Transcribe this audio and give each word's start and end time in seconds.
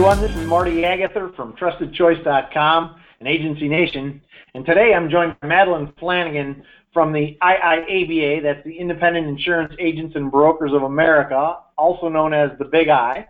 Everyone. 0.00 0.22
This 0.22 0.34
is 0.34 0.46
Marty 0.46 0.82
Agather 0.82 1.30
from 1.36 1.52
TrustedChoice.com 1.52 2.96
and 3.18 3.28
Agency 3.28 3.68
Nation. 3.68 4.22
And 4.54 4.64
today 4.64 4.94
I'm 4.94 5.10
joined 5.10 5.36
by 5.42 5.48
Madeline 5.48 5.92
Flanagan 6.00 6.62
from 6.94 7.12
the 7.12 7.36
IIABA, 7.42 8.42
that's 8.42 8.64
the 8.64 8.78
Independent 8.78 9.26
Insurance 9.26 9.74
Agents 9.78 10.16
and 10.16 10.32
Brokers 10.32 10.72
of 10.72 10.84
America, 10.84 11.58
also 11.76 12.08
known 12.08 12.32
as 12.32 12.48
the 12.58 12.64
Big 12.64 12.88
I. 12.88 13.28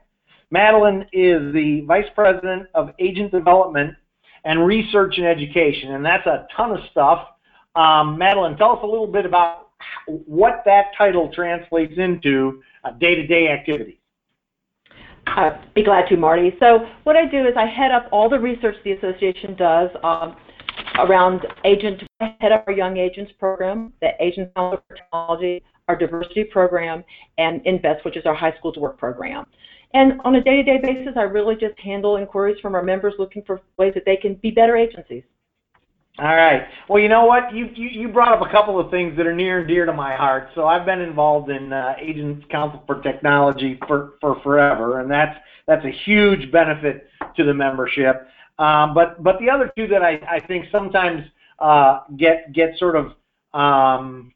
Madeline 0.52 1.06
is 1.12 1.52
the 1.52 1.82
Vice 1.88 2.06
President 2.14 2.68
of 2.74 2.90
Agent 3.00 3.32
Development 3.32 3.92
and 4.44 4.64
Research 4.64 5.18
and 5.18 5.26
Education, 5.26 5.94
and 5.94 6.06
that's 6.06 6.26
a 6.28 6.46
ton 6.56 6.70
of 6.70 6.78
stuff. 6.92 7.30
Um, 7.74 8.16
Madeline, 8.16 8.56
tell 8.56 8.76
us 8.76 8.80
a 8.84 8.86
little 8.86 9.08
bit 9.08 9.26
about 9.26 9.70
what 10.06 10.62
that 10.66 10.92
title 10.96 11.32
translates 11.34 11.94
into 11.96 12.62
day-to-day 13.00 13.48
activities. 13.48 13.99
I'd 15.36 15.74
be 15.74 15.82
glad 15.82 16.08
to, 16.08 16.16
Marty. 16.16 16.54
So 16.58 16.86
what 17.04 17.16
I 17.16 17.26
do 17.26 17.46
is 17.46 17.54
I 17.56 17.66
head 17.66 17.90
up 17.92 18.08
all 18.12 18.28
the 18.28 18.38
research 18.38 18.76
the 18.84 18.92
association 18.92 19.54
does 19.56 19.90
um, 20.02 20.36
around 20.98 21.46
agent, 21.64 22.02
head 22.20 22.52
up 22.52 22.64
our 22.66 22.72
young 22.72 22.96
agents 22.96 23.32
program, 23.38 23.92
the 24.00 24.10
Agent 24.20 24.50
for 24.54 24.82
Technology, 24.94 25.62
our 25.88 25.96
diversity 25.96 26.44
program, 26.44 27.04
and 27.38 27.60
Invest, 27.64 28.04
which 28.04 28.16
is 28.16 28.26
our 28.26 28.34
high 28.34 28.54
school 28.58 28.72
to 28.72 28.80
work 28.80 28.98
program. 28.98 29.46
And 29.94 30.20
on 30.24 30.36
a 30.36 30.42
day-to-day 30.42 30.78
basis, 30.82 31.14
I 31.16 31.22
really 31.22 31.56
just 31.56 31.78
handle 31.78 32.16
inquiries 32.16 32.58
from 32.60 32.74
our 32.74 32.82
members 32.82 33.14
looking 33.18 33.42
for 33.44 33.60
ways 33.76 33.92
that 33.94 34.04
they 34.06 34.16
can 34.16 34.34
be 34.34 34.50
better 34.50 34.76
agencies. 34.76 35.24
All 36.20 36.36
right. 36.36 36.66
Well, 36.86 37.02
you 37.02 37.08
know 37.08 37.24
what? 37.24 37.54
You, 37.54 37.70
you, 37.74 37.88
you 37.88 38.08
brought 38.08 38.30
up 38.30 38.46
a 38.46 38.52
couple 38.52 38.78
of 38.78 38.90
things 38.90 39.16
that 39.16 39.26
are 39.26 39.34
near 39.34 39.60
and 39.60 39.68
dear 39.68 39.86
to 39.86 39.92
my 39.94 40.14
heart. 40.14 40.50
So 40.54 40.66
I've 40.66 40.84
been 40.84 41.00
involved 41.00 41.48
in 41.48 41.72
uh, 41.72 41.94
Agents 41.98 42.44
Council 42.50 42.82
for 42.86 43.00
Technology 43.00 43.78
for, 43.88 44.14
for 44.20 44.38
forever, 44.42 45.00
and 45.00 45.10
that's 45.10 45.38
that's 45.66 45.84
a 45.86 45.90
huge 46.04 46.52
benefit 46.52 47.08
to 47.36 47.44
the 47.44 47.54
membership. 47.54 48.28
Um, 48.58 48.92
but 48.92 49.22
but 49.22 49.36
the 49.40 49.48
other 49.48 49.72
two 49.74 49.86
that 49.86 50.02
I, 50.02 50.20
I 50.30 50.40
think 50.46 50.66
sometimes 50.70 51.22
uh, 51.58 52.00
get 52.18 52.52
get 52.52 52.76
sort 52.76 52.96
of 52.96 53.12
um, 53.58 54.34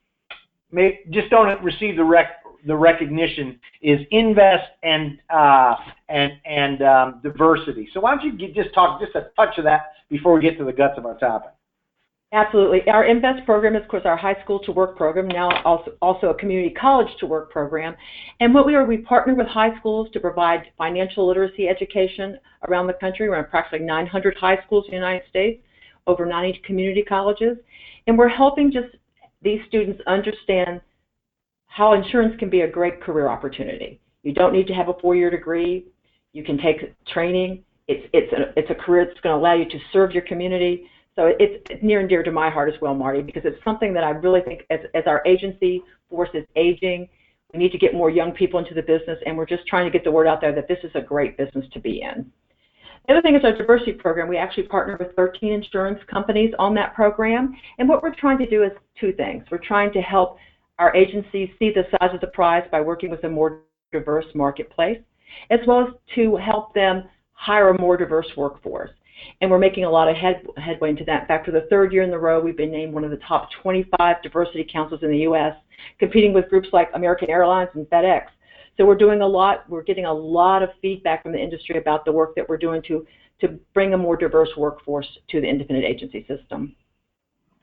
may, 0.72 1.00
just 1.10 1.28
don't 1.28 1.62
receive 1.62 1.96
the 1.96 2.05
rec 2.05 2.28
the 2.66 2.74
recognition 2.74 3.60
is 3.82 4.00
invest 4.10 4.70
and 4.82 5.18
uh, 5.28 5.74
and 6.08 6.32
and 6.46 6.82
um, 6.82 7.20
diversity. 7.22 7.90
So 7.92 8.00
why 8.00 8.14
don't 8.14 8.24
you 8.24 8.32
get, 8.38 8.55
just 8.55 8.72
talk 8.74 9.02
just 9.02 9.14
a 9.16 9.28
touch 9.36 9.58
of 9.58 9.64
that 9.64 9.92
before 10.08 10.32
we 10.32 10.40
get 10.40 10.56
to 10.56 10.64
the 10.64 10.72
guts 10.72 10.94
of 10.96 11.05
our 11.05 11.18
topic? 11.18 11.53
Absolutely. 12.34 12.80
Our 12.88 13.04
INVEST 13.04 13.46
program 13.46 13.77
is, 13.77 13.82
of 13.82 13.88
course, 13.88 14.02
our 14.04 14.16
high 14.16 14.34
school 14.42 14.58
to 14.64 14.72
work 14.72 14.96
program, 14.96 15.28
now 15.28 15.62
also, 15.62 15.92
also 16.02 16.30
a 16.30 16.34
community 16.34 16.74
college 16.74 17.06
to 17.20 17.27
work 17.27 17.48
program. 17.48 17.94
And 18.40 18.52
what 18.52 18.66
we 18.66 18.74
are, 18.74 18.84
we 18.84 18.96
partner 18.96 19.36
with 19.36 19.46
high 19.46 19.78
schools 19.78 20.08
to 20.12 20.18
provide 20.18 20.64
financial 20.77 21.28
literacy 21.28 21.68
education 21.68 22.36
around 22.68 22.88
the 22.88 22.94
country. 22.94 23.28
We're 23.28 23.38
in 23.38 23.44
approximately 23.44 23.86
900 23.86 24.36
high 24.36 24.58
schools 24.66 24.84
in 24.88 24.90
the 24.90 24.96
United 24.96 25.22
States, 25.30 25.62
over 26.08 26.27
90 26.27 26.60
community 26.66 27.02
colleges. 27.02 27.56
And 28.08 28.18
we're 28.18 28.27
helping 28.27 28.72
just 28.72 28.96
these 29.42 29.60
students 29.68 30.02
understand 30.08 30.80
how 31.66 31.92
insurance 31.92 32.34
can 32.40 32.50
be 32.50 32.62
a 32.62 32.68
great 32.68 33.00
career 33.00 33.28
opportunity. 33.28 34.00
You 34.24 34.34
don't 34.34 34.52
need 34.52 34.66
to 34.66 34.74
have 34.74 34.88
a 34.88 34.94
four-year 35.00 35.30
degree. 35.30 35.86
You 36.32 36.42
can 36.42 36.58
take 36.58 36.96
training. 37.06 37.62
It's, 37.86 38.08
it's, 38.12 38.32
a, 38.32 38.58
it's 38.58 38.70
a 38.70 38.74
career 38.74 39.05
that's 39.05 39.20
going 39.20 39.36
to 39.36 39.40
allow 39.40 39.55
you 39.55 39.68
to 39.68 39.78
serve 39.92 40.11
your 40.11 40.23
community 40.23 40.89
so 41.17 41.33
it's, 41.39 41.83
near 41.83 42.01
and 42.01 42.08
dear 42.08 42.23
to 42.23 42.33
my 42.33 42.51
heart 42.51 42.73
as 42.73 42.80
well, 42.80 42.95
Marty, 42.95 43.23
because 43.23 43.42
it's 43.45 43.63
something 43.64 43.95
that 43.95 44.05
I 44.05 44.11
really 44.11 44.41
think 44.41 44.63
as, 44.70 44.80
as 44.95 45.05
our 45.07 45.23
agency 45.27 45.83
force 46.11 46.30
is 46.35 46.45
aging, 46.57 47.08
we 47.52 47.58
need 47.61 47.73
to 47.73 47.79
get 47.79 47.95
more 47.95 48.11
young 48.11 48.33
people 48.33 48.58
into 48.58 48.75
the 48.75 48.83
business, 48.83 49.19
and 49.24 49.36
we're 49.36 49.47
just 49.47 49.67
trying 49.67 49.85
to 49.85 49.91
get 49.91 50.03
the 50.03 50.11
word 50.11 50.27
out 50.27 50.41
there 50.41 50.55
that 50.55 50.67
this 50.67 50.79
is 50.83 50.91
a 50.95 51.01
great 51.01 51.36
business 51.36 51.64
to 51.73 51.80
be 51.80 52.03
in. 52.03 52.30
The 53.07 53.13
other 53.13 53.23
thing 53.23 53.36
is 53.36 53.45
our 53.45 53.57
diversity 53.57 53.92
program. 53.92 54.29
We 54.29 54.39
actually 54.39 54.64
partner 54.64 54.97
with 54.98 55.14
13 55.14 55.53
insurance 55.53 56.01
companies 56.11 56.53
on 56.58 56.74
that 56.74 56.95
program, 56.95 57.55
and 57.79 57.89
what 57.89 58.03
we're 58.03 58.14
trying 58.14 58.39
to 58.39 58.51
do 58.51 58.64
is 58.64 58.73
two 58.98 59.13
things. 59.13 59.45
We're 59.51 59.58
trying 59.58 59.92
to 59.92 60.01
help 60.01 60.39
our 60.79 60.95
agencies 60.97 61.51
see 61.58 61.70
the 61.70 61.85
size 61.92 62.11
of 62.13 62.20
the 62.20 62.29
prize 62.29 62.64
by 62.73 62.80
working 62.80 63.11
with 63.11 63.23
a 63.23 63.29
more 63.29 63.61
diverse 63.92 64.24
marketplace, 64.35 64.98
as 65.51 65.61
well 65.67 65.83
as 65.83 65.95
to 66.17 66.36
help 66.36 66.74
them 66.74 67.05
hire 67.44 67.68
a 67.68 67.80
more 67.80 67.96
diverse 67.96 68.28
workforce 68.36 68.90
and 69.40 69.50
we're 69.50 69.58
making 69.58 69.84
a 69.84 69.90
lot 69.90 70.08
of 70.08 70.16
head, 70.16 70.46
headway 70.56 70.90
into 70.90 71.05
that. 71.05 71.22
In 71.22 71.28
fact, 71.28 71.46
for 71.46 71.52
the 71.52 71.66
third 71.70 71.92
year 71.92 72.02
in 72.02 72.12
a 72.12 72.18
row, 72.18 72.40
we've 72.40 72.56
been 72.56 72.70
named 72.70 72.92
one 72.92 73.05
of 73.05 73.10
the 73.10 73.18
top 73.18 73.48
25 73.62 74.22
diversity 74.22 74.66
councils 74.70 75.02
in 75.02 75.10
the 75.10 75.18
U.S., 75.18 75.55
competing 75.98 76.32
with 76.32 76.48
groups 76.48 76.68
like 76.72 76.88
American 76.94 77.30
Airlines 77.30 77.70
and 77.74 77.86
FedEx. 77.86 78.24
So 78.77 78.84
we're 78.84 78.96
doing 78.96 79.20
a 79.20 79.27
lot. 79.27 79.68
We're 79.68 79.82
getting 79.82 80.05
a 80.05 80.12
lot 80.12 80.62
of 80.62 80.70
feedback 80.82 81.22
from 81.22 81.32
the 81.32 81.38
industry 81.38 81.78
about 81.78 82.05
the 82.05 82.12
work 82.12 82.34
that 82.36 82.48
we're 82.48 82.58
doing 82.58 82.82
to 82.88 83.06
to 83.40 83.48
bring 83.72 83.94
a 83.94 83.98
more 83.98 84.16
diverse 84.16 84.48
workforce 84.56 85.06
to 85.28 85.40
the 85.40 85.46
independent 85.46 85.84
agency 85.84 86.24
system. 86.26 86.74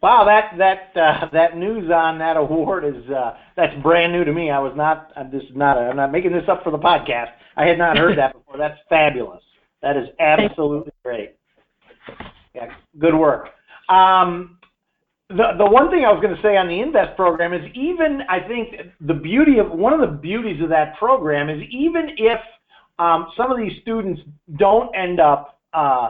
Wow, 0.01 0.25
that 0.25 0.57
that 0.57 1.01
uh, 1.01 1.29
that 1.33 1.57
news 1.57 1.91
on 1.91 2.17
that 2.19 2.37
award 2.37 2.85
is 2.85 3.09
uh, 3.09 3.35
that's 3.57 3.73
brand 3.81 4.13
new 4.13 4.23
to 4.23 4.31
me. 4.31 4.51
I 4.51 4.59
was 4.59 4.73
not. 4.75 5.11
I'm 5.17 5.31
just 5.31 5.53
not. 5.55 5.77
I'm 5.77 5.97
not 5.97 6.11
making 6.11 6.31
this 6.31 6.47
up 6.47 6.63
for 6.63 6.71
the 6.71 6.77
podcast. 6.77 7.31
I 7.57 7.65
had 7.65 7.77
not 7.77 7.97
heard 7.97 8.17
that 8.17 8.33
before. 8.33 8.57
That's 8.57 8.79
fabulous. 8.87 9.43
That 9.81 9.97
is 9.97 10.07
absolutely 10.19 10.91
great. 11.03 11.35
Yeah, 12.53 12.73
good 12.99 13.15
work. 13.15 13.49
Um, 13.89 14.57
the 15.29 15.53
the 15.57 15.65
one 15.65 15.89
thing 15.89 16.05
I 16.05 16.11
was 16.11 16.21
going 16.21 16.35
to 16.35 16.41
say 16.41 16.57
on 16.57 16.67
the 16.67 16.79
Invest 16.79 17.15
program 17.15 17.53
is 17.53 17.63
even 17.73 18.21
I 18.29 18.39
think 18.47 18.75
the 18.99 19.13
beauty 19.13 19.59
of 19.59 19.71
one 19.71 19.93
of 19.93 20.01
the 20.01 20.15
beauties 20.15 20.61
of 20.61 20.69
that 20.69 20.97
program 20.97 21.49
is 21.49 21.61
even 21.71 22.09
if 22.17 22.39
um, 22.99 23.27
some 23.35 23.51
of 23.51 23.57
these 23.57 23.81
students 23.81 24.21
don't 24.57 24.93
end 24.95 25.19
up 25.19 25.59
uh, 25.73 26.09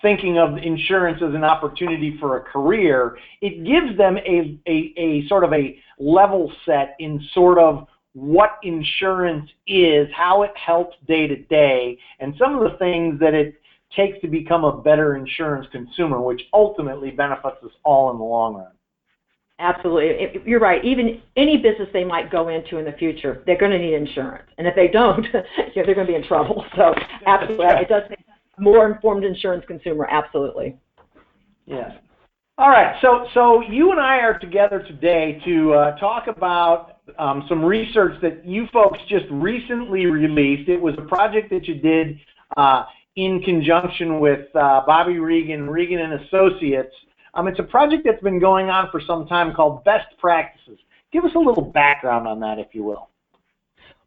thinking 0.00 0.38
of 0.38 0.56
insurance 0.56 1.20
as 1.22 1.34
an 1.34 1.44
opportunity 1.44 2.16
for 2.18 2.38
a 2.38 2.40
career, 2.40 3.18
it 3.42 3.64
gives 3.64 3.96
them 3.98 4.16
a, 4.18 4.58
a, 4.66 4.94
a 4.96 5.28
sort 5.28 5.44
of 5.44 5.52
a 5.52 5.78
level 5.98 6.50
set 6.64 6.96
in 6.98 7.20
sort 7.34 7.58
of 7.58 7.86
what 8.14 8.58
insurance 8.62 9.48
is, 9.66 10.08
how 10.14 10.42
it 10.42 10.52
helps 10.56 10.96
day 11.06 11.26
to 11.26 11.36
day, 11.44 11.98
and 12.18 12.34
some 12.38 12.56
of 12.56 12.70
the 12.70 12.76
things 12.78 13.20
that 13.20 13.34
it 13.34 13.60
takes 13.94 14.20
to 14.20 14.28
become 14.28 14.64
a 14.64 14.80
better 14.82 15.16
insurance 15.16 15.66
consumer, 15.72 16.20
which 16.20 16.42
ultimately 16.52 17.10
benefits 17.10 17.56
us 17.64 17.72
all 17.84 18.10
in 18.10 18.18
the 18.18 18.24
long 18.24 18.54
run. 18.54 18.72
Absolutely. 19.58 20.40
You're 20.46 20.60
right. 20.60 20.82
Even 20.84 21.20
any 21.36 21.58
business 21.58 21.88
they 21.92 22.04
might 22.04 22.30
go 22.30 22.48
into 22.48 22.78
in 22.78 22.86
the 22.86 22.92
future, 22.92 23.42
they're 23.44 23.58
going 23.58 23.72
to 23.72 23.78
need 23.78 23.92
insurance. 23.92 24.48
And 24.56 24.66
if 24.66 24.74
they 24.74 24.88
don't, 24.88 25.26
they're 25.74 25.84
going 25.84 26.06
to 26.06 26.12
be 26.12 26.14
in 26.14 26.26
trouble. 26.26 26.64
So, 26.76 26.94
absolutely. 27.26 27.66
It 27.66 27.88
does 27.88 28.04
make 28.08 28.20
a 28.58 28.60
more 28.60 28.90
informed 28.90 29.24
insurance 29.24 29.64
consumer. 29.66 30.08
Absolutely. 30.10 30.78
Yes. 31.66 31.92
All 32.56 32.70
right. 32.70 32.96
So, 33.02 33.26
so 33.34 33.60
you 33.60 33.90
and 33.90 34.00
I 34.00 34.18
are 34.20 34.38
together 34.38 34.82
today 34.82 35.42
to 35.44 35.74
uh, 35.74 35.96
talk 35.98 36.26
about 36.26 36.99
um, 37.18 37.44
some 37.48 37.64
research 37.64 38.20
that 38.22 38.44
you 38.44 38.66
folks 38.72 38.98
just 39.08 39.26
recently 39.30 40.06
released. 40.06 40.68
It 40.68 40.80
was 40.80 40.94
a 40.98 41.02
project 41.02 41.50
that 41.50 41.66
you 41.66 41.74
did 41.74 42.18
uh, 42.56 42.84
in 43.16 43.42
conjunction 43.42 44.20
with 44.20 44.54
uh, 44.54 44.82
Bobby 44.86 45.18
Reagan, 45.18 45.68
Reagan 45.68 46.00
and 46.00 46.20
Associates. 46.24 46.94
Um, 47.34 47.48
it's 47.48 47.58
a 47.58 47.64
project 47.64 48.02
that's 48.04 48.22
been 48.22 48.40
going 48.40 48.70
on 48.70 48.90
for 48.90 49.00
some 49.00 49.26
time 49.26 49.54
called 49.54 49.84
Best 49.84 50.06
Practices. 50.18 50.78
Give 51.12 51.24
us 51.24 51.32
a 51.34 51.38
little 51.38 51.62
background 51.62 52.26
on 52.26 52.40
that, 52.40 52.58
if 52.58 52.68
you 52.72 52.84
will. 52.84 53.08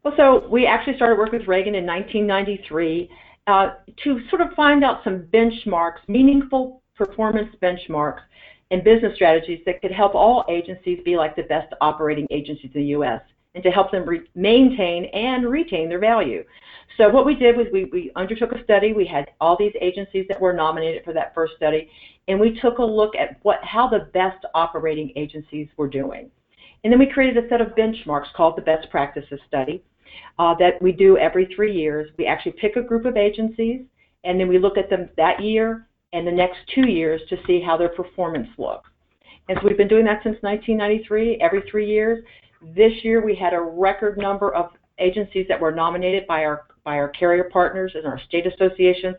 Well, 0.02 0.14
so 0.16 0.46
we 0.48 0.66
actually 0.66 0.96
started 0.96 1.18
work 1.18 1.32
with 1.32 1.46
Reagan 1.48 1.74
in 1.74 1.86
1993 1.86 3.10
uh, 3.46 3.70
to 4.04 4.20
sort 4.28 4.42
of 4.42 4.52
find 4.52 4.84
out 4.84 5.02
some 5.04 5.20
benchmarks, 5.32 6.00
meaningful 6.08 6.82
performance 6.96 7.54
benchmarks 7.62 8.20
and 8.74 8.82
business 8.82 9.14
strategies 9.14 9.60
that 9.64 9.80
could 9.80 9.92
help 9.92 10.16
all 10.16 10.44
agencies 10.48 10.98
be 11.04 11.16
like 11.16 11.36
the 11.36 11.44
best 11.44 11.72
operating 11.80 12.26
agencies 12.30 12.72
in 12.74 12.80
the 12.80 12.86
U.S. 12.88 13.20
and 13.54 13.62
to 13.62 13.70
help 13.70 13.92
them 13.92 14.04
maintain 14.34 15.04
and 15.14 15.48
retain 15.48 15.88
their 15.88 16.00
value. 16.00 16.42
So 16.96 17.08
what 17.08 17.24
we 17.24 17.36
did 17.36 17.56
was 17.56 17.68
we, 17.72 17.84
we 17.84 18.10
undertook 18.16 18.50
a 18.50 18.64
study. 18.64 18.92
We 18.92 19.06
had 19.06 19.30
all 19.40 19.56
these 19.56 19.74
agencies 19.80 20.26
that 20.28 20.40
were 20.40 20.52
nominated 20.52 21.04
for 21.04 21.12
that 21.12 21.32
first 21.34 21.54
study, 21.56 21.88
and 22.26 22.40
we 22.40 22.58
took 22.60 22.78
a 22.78 22.84
look 22.84 23.14
at 23.14 23.38
what 23.42 23.62
how 23.62 23.88
the 23.88 24.10
best 24.12 24.44
operating 24.54 25.12
agencies 25.14 25.68
were 25.76 25.88
doing. 25.88 26.28
And 26.82 26.92
then 26.92 26.98
we 26.98 27.06
created 27.06 27.44
a 27.44 27.48
set 27.48 27.60
of 27.60 27.76
benchmarks 27.76 28.32
called 28.36 28.56
the 28.56 28.62
Best 28.62 28.90
Practices 28.90 29.38
Study 29.46 29.84
uh, 30.40 30.54
that 30.58 30.82
we 30.82 30.90
do 30.90 31.16
every 31.16 31.48
three 31.54 31.72
years. 31.72 32.10
We 32.18 32.26
actually 32.26 32.56
pick 32.60 32.74
a 32.74 32.82
group 32.82 33.04
of 33.04 33.16
agencies, 33.16 33.82
and 34.24 34.38
then 34.38 34.48
we 34.48 34.58
look 34.58 34.76
at 34.76 34.90
them 34.90 35.08
that 35.16 35.40
year 35.40 35.86
and 36.14 36.26
the 36.26 36.32
next 36.32 36.58
two 36.74 36.88
years 36.88 37.20
to 37.28 37.36
see 37.46 37.60
how 37.60 37.76
their 37.76 37.90
performance 37.90 38.48
looks. 38.56 38.88
And 39.48 39.58
so 39.60 39.68
we've 39.68 39.76
been 39.76 39.88
doing 39.88 40.06
that 40.06 40.22
since 40.22 40.38
1993, 40.40 41.38
every 41.42 41.62
three 41.70 41.86
years. 41.86 42.24
This 42.74 42.92
year 43.02 43.22
we 43.22 43.34
had 43.34 43.52
a 43.52 43.60
record 43.60 44.16
number 44.16 44.54
of 44.54 44.70
agencies 44.98 45.44
that 45.48 45.60
were 45.60 45.72
nominated 45.72 46.26
by 46.26 46.44
our 46.44 46.64
by 46.84 46.96
our 46.96 47.08
carrier 47.08 47.48
partners 47.50 47.92
and 47.94 48.06
our 48.06 48.20
state 48.28 48.46
associations. 48.46 49.16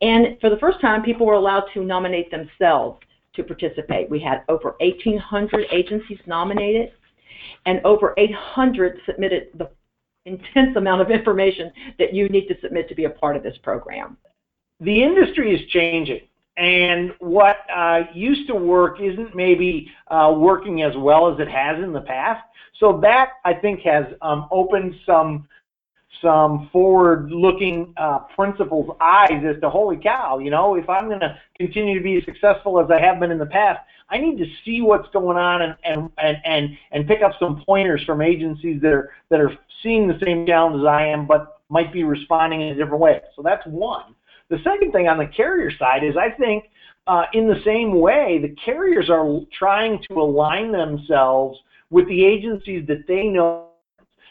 And 0.00 0.40
for 0.40 0.50
the 0.50 0.56
first 0.58 0.80
time, 0.80 1.02
people 1.02 1.26
were 1.26 1.34
allowed 1.34 1.64
to 1.74 1.82
nominate 1.82 2.30
themselves 2.30 3.00
to 3.34 3.42
participate. 3.42 4.08
We 4.08 4.20
had 4.20 4.44
over 4.48 4.76
1,800 4.78 5.66
agencies 5.72 6.20
nominated, 6.26 6.92
and 7.66 7.80
over 7.84 8.14
800 8.16 9.00
submitted 9.04 9.48
the 9.54 9.68
intense 10.26 10.76
amount 10.76 11.00
of 11.02 11.10
information 11.10 11.72
that 11.98 12.14
you 12.14 12.28
need 12.28 12.46
to 12.46 12.54
submit 12.60 12.88
to 12.88 12.94
be 12.94 13.04
a 13.04 13.10
part 13.10 13.36
of 13.36 13.42
this 13.42 13.58
program. 13.64 14.16
The 14.80 15.02
industry 15.02 15.52
is 15.52 15.68
changing, 15.70 16.20
and 16.58 17.14
what 17.20 17.58
uh, 17.74 18.02
used 18.12 18.48
to 18.48 18.54
work 18.54 19.00
isn't 19.00 19.34
maybe 19.34 19.90
uh, 20.08 20.34
working 20.36 20.82
as 20.82 20.92
well 20.96 21.32
as 21.32 21.38
it 21.38 21.48
has 21.48 21.82
in 21.82 21.92
the 21.92 22.00
past. 22.00 22.42
So 22.80 23.00
that 23.02 23.30
I 23.44 23.54
think 23.54 23.80
has 23.80 24.06
um, 24.22 24.48
opened 24.50 24.94
some 25.06 25.48
some 26.22 26.68
forward-looking 26.72 27.94
uh, 27.96 28.18
principles 28.34 28.90
eyes 29.00 29.42
as 29.46 29.60
to 29.60 29.70
holy 29.70 29.96
cow, 29.96 30.38
you 30.38 30.50
know, 30.50 30.74
if 30.74 30.88
I'm 30.88 31.06
going 31.06 31.20
to 31.20 31.38
continue 31.56 31.96
to 31.96 32.02
be 32.02 32.16
as 32.16 32.24
successful 32.24 32.80
as 32.80 32.90
I 32.90 32.98
have 33.00 33.20
been 33.20 33.30
in 33.30 33.38
the 33.38 33.46
past, 33.46 33.78
I 34.10 34.18
need 34.18 34.38
to 34.38 34.46
see 34.64 34.80
what's 34.80 35.08
going 35.10 35.36
on 35.36 35.62
and 35.62 35.76
and 35.84 36.10
and 36.18 36.36
and, 36.44 36.78
and 36.90 37.06
pick 37.06 37.22
up 37.22 37.32
some 37.38 37.62
pointers 37.64 38.02
from 38.04 38.20
agencies 38.20 38.80
that 38.82 38.92
are 38.92 39.10
that 39.30 39.40
are 39.40 39.52
seeing 39.82 40.08
the 40.08 40.18
same 40.24 40.46
challenges 40.46 40.84
I 40.86 41.06
am, 41.06 41.26
but 41.26 41.60
might 41.68 41.92
be 41.92 42.02
responding 42.02 42.62
in 42.62 42.68
a 42.68 42.74
different 42.74 43.00
way. 43.00 43.20
So 43.36 43.42
that's 43.42 43.64
one. 43.66 44.14
The 44.50 44.58
second 44.64 44.92
thing 44.92 45.08
on 45.08 45.18
the 45.18 45.26
carrier 45.26 45.70
side 45.78 46.04
is 46.04 46.16
I 46.16 46.30
think 46.30 46.64
uh, 47.06 47.24
in 47.32 47.48
the 47.48 47.60
same 47.64 48.00
way 48.00 48.38
the 48.40 48.54
carriers 48.64 49.10
are 49.10 49.40
trying 49.56 50.02
to 50.08 50.20
align 50.20 50.72
themselves 50.72 51.58
with 51.90 52.06
the 52.08 52.24
agencies 52.24 52.86
that 52.88 53.06
they 53.06 53.24
know. 53.24 53.64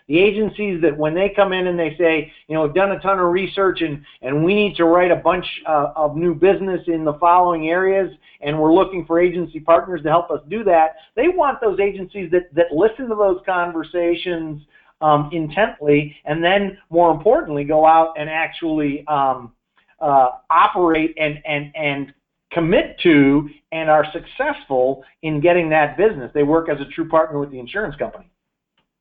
The 0.07 0.19
agencies 0.19 0.81
that 0.83 0.97
when 0.97 1.13
they 1.13 1.33
come 1.35 1.51
in 1.51 1.67
and 1.67 1.77
they 1.77 1.93
say, 1.97 2.31
you 2.47 2.55
know, 2.55 2.63
we've 2.63 2.73
done 2.73 2.93
a 2.93 2.99
ton 3.01 3.19
of 3.19 3.29
research 3.29 3.81
and, 3.81 4.01
and 4.21 4.41
we 4.41 4.55
need 4.55 4.77
to 4.77 4.85
write 4.85 5.11
a 5.11 5.17
bunch 5.17 5.45
uh, 5.67 5.91
of 5.97 6.15
new 6.15 6.33
business 6.33 6.79
in 6.87 7.03
the 7.03 7.15
following 7.15 7.67
areas 7.67 8.09
and 8.39 8.57
we're 8.57 8.73
looking 8.73 9.05
for 9.05 9.19
agency 9.19 9.59
partners 9.59 10.01
to 10.03 10.09
help 10.09 10.31
us 10.31 10.39
do 10.49 10.63
that, 10.63 10.95
they 11.15 11.27
want 11.27 11.59
those 11.59 11.81
agencies 11.81 12.31
that, 12.31 12.43
that 12.55 12.67
listen 12.71 13.09
to 13.09 13.15
those 13.15 13.41
conversations 13.45 14.61
um, 15.01 15.29
intently 15.33 16.15
and 16.23 16.41
then, 16.41 16.77
more 16.89 17.11
importantly, 17.11 17.65
go 17.65 17.85
out 17.85 18.13
and 18.17 18.29
actually 18.29 19.05
um, 19.07 19.51
uh, 19.99 20.29
operate 20.49 21.15
and, 21.19 21.39
and, 21.45 21.71
and 21.75 22.13
commit 22.51 22.97
to 23.03 23.49
and 23.71 23.89
are 23.89 24.05
successful 24.11 25.03
in 25.21 25.41
getting 25.41 25.69
that 25.69 25.97
business. 25.97 26.31
They 26.33 26.43
work 26.43 26.69
as 26.69 26.79
a 26.79 26.89
true 26.93 27.07
partner 27.09 27.39
with 27.39 27.51
the 27.51 27.59
insurance 27.59 27.95
company. 27.95 28.29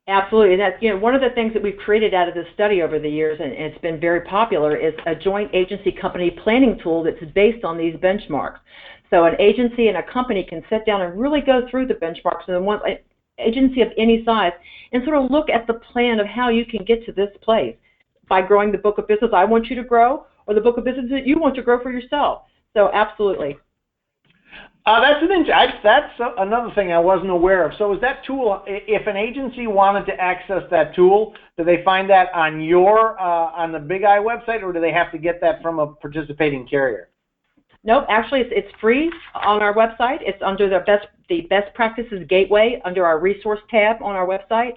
Absolutely. 0.08 0.52
And 0.52 0.60
that's, 0.60 0.80
you 0.80 0.90
know, 0.90 0.98
one 0.98 1.16
of 1.16 1.20
the 1.20 1.30
things 1.30 1.52
that 1.52 1.62
we've 1.62 1.76
created 1.76 2.14
out 2.14 2.28
of 2.28 2.34
this 2.34 2.46
study 2.54 2.80
over 2.80 3.00
the 3.00 3.08
years, 3.08 3.40
and 3.42 3.52
it's 3.52 3.78
been 3.78 3.98
very 3.98 4.20
popular, 4.20 4.76
is 4.76 4.94
a 5.04 5.16
joint 5.16 5.52
agency 5.52 5.90
company 5.90 6.30
planning 6.44 6.78
tool 6.80 7.02
that's 7.02 7.32
based 7.34 7.64
on 7.64 7.76
these 7.76 7.96
benchmarks. 7.96 8.58
So 9.10 9.24
an 9.24 9.34
agency 9.40 9.88
and 9.88 9.96
a 9.96 10.02
company 10.02 10.44
can 10.48 10.62
sit 10.70 10.86
down 10.86 11.02
and 11.02 11.18
really 11.18 11.40
go 11.40 11.66
through 11.70 11.86
the 11.86 11.94
benchmarks 11.94 12.46
and 12.46 12.56
then 12.56 12.64
one 12.64 12.80
agency 13.38 13.82
of 13.82 13.88
any 13.98 14.24
size 14.24 14.52
and 14.92 15.04
sort 15.04 15.16
of 15.16 15.30
look 15.30 15.50
at 15.50 15.66
the 15.66 15.74
plan 15.74 16.20
of 16.20 16.26
how 16.26 16.48
you 16.50 16.64
can 16.64 16.84
get 16.84 17.04
to 17.06 17.12
this 17.12 17.30
place 17.42 17.76
by 18.28 18.40
growing 18.42 18.72
the 18.72 18.78
book 18.78 18.98
of 18.98 19.06
business 19.06 19.30
I 19.34 19.44
want 19.44 19.66
you 19.66 19.76
to 19.76 19.84
grow 19.84 20.26
or 20.46 20.54
the 20.54 20.60
book 20.60 20.78
of 20.78 20.84
business 20.84 21.06
that 21.10 21.26
you 21.26 21.38
want 21.38 21.54
to 21.56 21.62
grow 21.62 21.82
for 21.82 21.90
yourself. 21.90 22.42
So 22.74 22.90
absolutely. 22.92 23.58
Uh, 24.86 25.00
that's 25.00 25.20
an 25.20 25.32
int- 25.32 25.82
that's 25.82 26.12
another 26.38 26.72
thing 26.76 26.92
I 26.92 27.00
wasn't 27.00 27.30
aware 27.30 27.66
of. 27.66 27.72
So 27.76 27.92
is 27.92 28.00
that 28.02 28.24
tool? 28.24 28.62
If 28.66 29.08
an 29.08 29.16
agency 29.16 29.66
wanted 29.66 30.06
to 30.06 30.12
access 30.12 30.62
that 30.70 30.94
tool, 30.94 31.34
do 31.56 31.64
they 31.64 31.82
find 31.84 32.08
that 32.10 32.32
on 32.32 32.60
your 32.60 33.20
uh, 33.20 33.50
on 33.50 33.72
the 33.72 33.80
Big 33.80 34.04
I 34.04 34.18
website, 34.18 34.62
or 34.62 34.72
do 34.72 34.80
they 34.80 34.92
have 34.92 35.10
to 35.10 35.18
get 35.18 35.40
that 35.40 35.60
from 35.60 35.80
a 35.80 35.88
participating 35.88 36.68
carrier? 36.68 37.08
Nope, 37.82 38.06
actually, 38.08 38.40
it's, 38.40 38.52
it's 38.54 38.80
free 38.80 39.12
on 39.34 39.60
our 39.60 39.74
website. 39.74 40.18
It's 40.20 40.40
under 40.40 40.68
the 40.68 40.80
best 40.86 41.08
the 41.28 41.42
best 41.42 41.74
practices 41.74 42.24
gateway 42.28 42.80
under 42.84 43.04
our 43.04 43.18
resource 43.18 43.60
tab 43.68 44.00
on 44.02 44.14
our 44.14 44.26
website. 44.26 44.74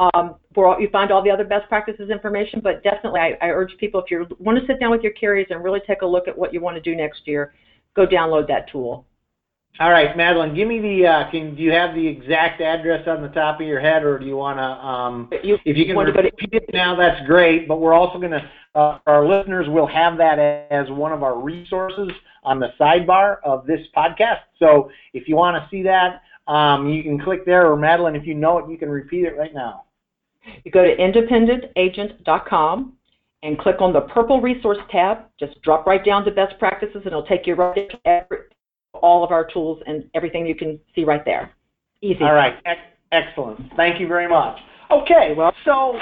Um, 0.00 0.36
where 0.54 0.80
you 0.80 0.88
find 0.88 1.12
all 1.12 1.22
the 1.22 1.30
other 1.30 1.44
best 1.44 1.68
practices 1.68 2.08
information, 2.08 2.60
but 2.62 2.82
definitely 2.82 3.20
I, 3.20 3.36
I 3.42 3.50
urge 3.50 3.76
people 3.78 4.00
if 4.02 4.10
you 4.10 4.26
want 4.38 4.58
to 4.58 4.66
sit 4.66 4.80
down 4.80 4.90
with 4.90 5.02
your 5.02 5.12
carriers 5.12 5.48
and 5.50 5.62
really 5.62 5.80
take 5.86 6.00
a 6.00 6.06
look 6.06 6.26
at 6.26 6.36
what 6.36 6.54
you 6.54 6.60
want 6.62 6.76
to 6.76 6.80
do 6.80 6.96
next 6.96 7.20
year, 7.26 7.52
go 7.94 8.06
download 8.06 8.48
that 8.48 8.70
tool. 8.72 9.04
All 9.78 9.90
right, 9.90 10.14
Madeline, 10.16 10.54
give 10.54 10.68
me 10.68 10.80
the. 10.80 11.06
Uh, 11.06 11.30
can 11.30 11.54
do 11.54 11.62
you 11.62 11.72
have 11.72 11.94
the 11.94 12.06
exact 12.06 12.60
address 12.60 13.06
on 13.06 13.22
the 13.22 13.28
top 13.28 13.60
of 13.60 13.66
your 13.66 13.80
head, 13.80 14.02
or 14.02 14.18
do 14.18 14.26
you 14.26 14.36
want 14.36 14.58
to? 14.58 14.62
Um, 14.62 15.30
you, 15.42 15.58
if 15.64 15.76
you 15.76 15.86
can 15.86 15.96
repeat 15.96 16.52
it 16.52 16.64
now, 16.72 16.96
that's 16.96 17.24
great. 17.26 17.68
But 17.68 17.80
we're 17.80 17.94
also 17.94 18.18
going 18.18 18.32
to. 18.32 18.50
Uh, 18.74 18.98
our 19.06 19.26
listeners 19.26 19.68
will 19.68 19.86
have 19.86 20.18
that 20.18 20.38
as 20.70 20.90
one 20.90 21.12
of 21.12 21.22
our 21.22 21.40
resources 21.40 22.10
on 22.42 22.60
the 22.60 22.68
sidebar 22.78 23.36
of 23.44 23.66
this 23.66 23.80
podcast. 23.96 24.40
So 24.58 24.90
if 25.14 25.28
you 25.28 25.36
want 25.36 25.56
to 25.56 25.68
see 25.70 25.82
that, 25.84 26.22
um, 26.50 26.88
you 26.88 27.02
can 27.02 27.18
click 27.18 27.46
there. 27.46 27.70
Or 27.70 27.76
Madeline, 27.76 28.16
if 28.16 28.26
you 28.26 28.34
know 28.34 28.58
it, 28.58 28.70
you 28.70 28.76
can 28.76 28.90
repeat 28.90 29.24
it 29.24 29.36
right 29.38 29.54
now. 29.54 29.84
You 30.64 30.70
go 30.70 30.84
to 30.84 30.96
independentagent.com 30.96 32.92
and 33.42 33.58
click 33.58 33.76
on 33.80 33.92
the 33.92 34.02
purple 34.02 34.40
resource 34.40 34.78
tab. 34.90 35.24
Just 35.38 35.60
drop 35.62 35.86
right 35.86 36.04
down 36.04 36.24
to 36.24 36.30
best 36.30 36.58
practices, 36.58 36.96
and 36.96 37.06
it'll 37.06 37.26
take 37.26 37.46
you 37.46 37.54
right 37.54 37.88
to 37.90 37.98
every 38.04 38.38
all 38.94 39.24
of 39.24 39.30
our 39.30 39.44
tools 39.44 39.80
and 39.86 40.04
everything 40.14 40.46
you 40.46 40.54
can 40.54 40.78
see 40.94 41.04
right 41.04 41.24
there. 41.24 41.52
Easy. 42.02 42.22
All 42.22 42.34
right. 42.34 42.54
excellent. 43.12 43.60
Thank 43.76 44.00
you 44.00 44.08
very 44.08 44.28
much. 44.28 44.58
Okay. 44.90 45.34
Well, 45.36 45.54
so 45.64 45.98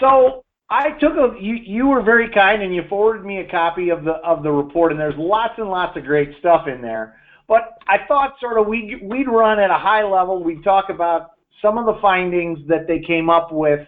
so 0.00 0.44
I 0.70 0.90
took 0.98 1.14
a 1.14 1.40
you 1.40 1.54
you 1.54 1.86
were 1.86 2.02
very 2.02 2.30
kind 2.30 2.62
and 2.62 2.74
you 2.74 2.82
forwarded 2.88 3.24
me 3.24 3.38
a 3.38 3.48
copy 3.48 3.90
of 3.90 4.04
the 4.04 4.12
of 4.24 4.42
the 4.42 4.50
report 4.50 4.92
and 4.92 5.00
there's 5.00 5.16
lots 5.16 5.54
and 5.58 5.68
lots 5.68 5.96
of 5.96 6.04
great 6.04 6.30
stuff 6.40 6.66
in 6.66 6.82
there. 6.82 7.16
But 7.46 7.78
I 7.86 7.98
thought 8.06 8.34
sort 8.40 8.58
of 8.58 8.66
we 8.66 9.00
we'd 9.02 9.28
run 9.28 9.58
at 9.58 9.70
a 9.70 9.78
high 9.78 10.04
level. 10.04 10.42
We'd 10.42 10.64
talk 10.64 10.90
about 10.90 11.32
some 11.62 11.78
of 11.78 11.86
the 11.86 12.00
findings 12.00 12.58
that 12.68 12.86
they 12.86 13.00
came 13.00 13.28
up 13.30 13.52
with, 13.52 13.86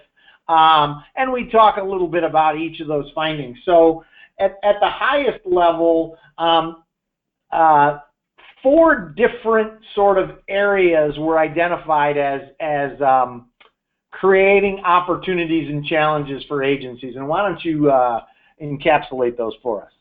um, 0.48 1.02
and 1.16 1.32
we 1.32 1.48
talk 1.50 1.76
a 1.76 1.82
little 1.82 2.08
bit 2.08 2.24
about 2.24 2.58
each 2.58 2.80
of 2.80 2.88
those 2.88 3.10
findings. 3.14 3.58
So 3.64 4.04
at, 4.38 4.56
at 4.64 4.76
the 4.80 4.88
highest 4.88 5.40
level, 5.46 6.16
um, 6.38 6.82
uh, 7.52 7.98
four 8.62 9.14
different 9.16 9.72
sort 9.94 10.18
of 10.18 10.38
areas 10.48 11.16
were 11.18 11.38
identified 11.38 12.16
as 12.16 12.40
as 12.60 13.00
um, 13.00 13.48
creating 14.10 14.80
opportunities 14.84 15.68
and 15.68 15.84
challenges 15.84 16.42
for 16.48 16.62
agencies. 16.62 17.16
And 17.16 17.28
why 17.28 17.46
don't 17.46 17.64
you 17.64 17.90
uh, 17.90 18.20
encapsulate 18.62 19.36
those 19.36 19.54
for 19.62 19.82
us? 19.82 19.92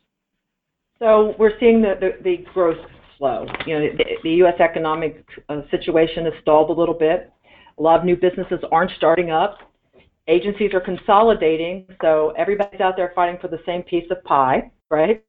So 0.98 1.34
we're 1.38 1.58
seeing 1.58 1.80
the, 1.80 1.94
the, 1.98 2.22
the 2.22 2.44
growth 2.52 2.76
slow. 3.16 3.46
You 3.66 3.78
know, 3.78 3.86
the, 3.96 4.04
the 4.22 4.30
U.S. 4.30 4.60
economic 4.60 5.24
uh, 5.48 5.62
situation 5.70 6.24
has 6.24 6.34
stalled 6.42 6.70
a 6.70 6.78
little 6.78 6.94
bit. 6.94 7.32
A 7.80 7.82
lot 7.82 7.98
of 7.98 8.04
new 8.04 8.14
businesses 8.14 8.60
aren't 8.70 8.90
starting 8.98 9.30
up. 9.30 9.56
Agencies 10.28 10.74
are 10.74 10.80
consolidating, 10.80 11.86
so 12.02 12.34
everybody's 12.36 12.82
out 12.82 12.94
there 12.94 13.10
fighting 13.14 13.38
for 13.40 13.48
the 13.48 13.58
same 13.64 13.82
piece 13.82 14.04
of 14.10 14.22
pie, 14.24 14.70
right? 14.90 15.24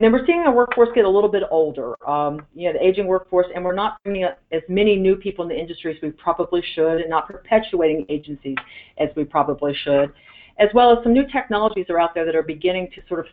then 0.00 0.12
we're 0.12 0.26
seeing 0.26 0.44
the 0.44 0.50
workforce 0.50 0.88
get 0.94 1.06
a 1.06 1.08
little 1.08 1.30
bit 1.30 1.44
older, 1.50 1.96
um, 2.06 2.44
you 2.54 2.66
know, 2.66 2.78
the 2.78 2.84
aging 2.84 3.06
workforce, 3.06 3.46
and 3.54 3.64
we're 3.64 3.74
not 3.74 3.96
bringing 4.02 4.24
as 4.24 4.60
many 4.68 4.96
new 4.96 5.16
people 5.16 5.44
in 5.44 5.48
the 5.48 5.58
industry 5.58 5.94
as 5.96 6.02
we 6.02 6.10
probably 6.10 6.62
should, 6.74 7.00
and 7.00 7.08
not 7.08 7.26
perpetuating 7.26 8.04
agencies 8.10 8.56
as 8.98 9.08
we 9.16 9.24
probably 9.24 9.72
should, 9.72 10.12
as 10.58 10.68
well 10.74 10.92
as 10.92 11.02
some 11.04 11.14
new 11.14 11.26
technologies 11.32 11.86
are 11.88 11.98
out 11.98 12.12
there 12.12 12.26
that 12.26 12.34
are 12.34 12.42
beginning 12.42 12.90
to 12.94 13.00
sort 13.08 13.20
of 13.20 13.26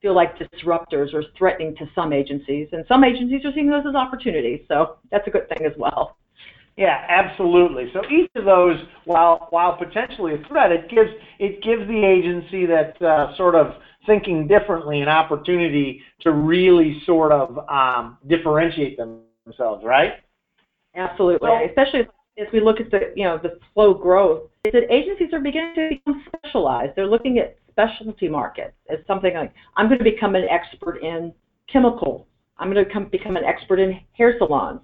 feel 0.00 0.14
like 0.14 0.38
disruptors 0.38 1.12
or 1.12 1.24
threatening 1.36 1.76
to 1.76 1.84
some 1.94 2.14
agencies, 2.14 2.68
and 2.72 2.86
some 2.88 3.04
agencies 3.04 3.44
are 3.44 3.52
seeing 3.52 3.68
those 3.68 3.84
as 3.86 3.94
opportunities, 3.94 4.60
so 4.66 4.96
that's 5.10 5.26
a 5.26 5.30
good 5.30 5.46
thing 5.50 5.66
as 5.66 5.72
well. 5.76 6.16
Yeah, 6.78 7.04
absolutely. 7.08 7.90
So 7.92 8.02
each 8.08 8.30
of 8.36 8.44
those, 8.44 8.76
while 9.04 9.48
while 9.50 9.76
potentially 9.76 10.34
a 10.34 10.46
threat, 10.46 10.70
it 10.70 10.88
gives 10.88 11.10
it 11.40 11.60
gives 11.60 11.88
the 11.88 12.04
agency 12.04 12.66
that 12.66 13.02
uh, 13.02 13.36
sort 13.36 13.56
of 13.56 13.74
thinking 14.06 14.46
differently 14.46 15.00
an 15.00 15.08
opportunity 15.08 16.00
to 16.20 16.30
really 16.30 17.02
sort 17.04 17.32
of 17.32 17.58
um, 17.68 18.16
differentiate 18.28 18.96
themselves, 18.96 19.84
right? 19.84 20.12
Absolutely, 20.94 21.48
so, 21.48 21.66
especially 21.68 22.08
as 22.38 22.46
we 22.52 22.60
look 22.60 22.78
at 22.78 22.92
the 22.92 23.12
you 23.16 23.24
know 23.24 23.40
the 23.42 23.58
slow 23.74 23.92
growth, 23.92 24.48
is 24.64 24.72
that 24.72 24.84
agencies 24.88 25.32
are 25.32 25.40
beginning 25.40 25.74
to 25.74 25.88
become 25.96 26.24
specialized. 26.28 26.92
They're 26.94 27.08
looking 27.08 27.38
at 27.38 27.58
specialty 27.72 28.28
markets 28.28 28.76
as 28.88 28.98
something 29.08 29.34
like 29.34 29.52
I'm 29.76 29.88
going 29.88 29.98
to 29.98 30.04
become 30.04 30.36
an 30.36 30.46
expert 30.48 30.98
in 31.02 31.34
chemicals. 31.72 32.24
I'm 32.56 32.72
going 32.72 32.84
to 32.84 32.92
come, 32.92 33.08
become 33.08 33.36
an 33.36 33.44
expert 33.44 33.80
in 33.80 33.98
hair 34.12 34.36
salons. 34.38 34.80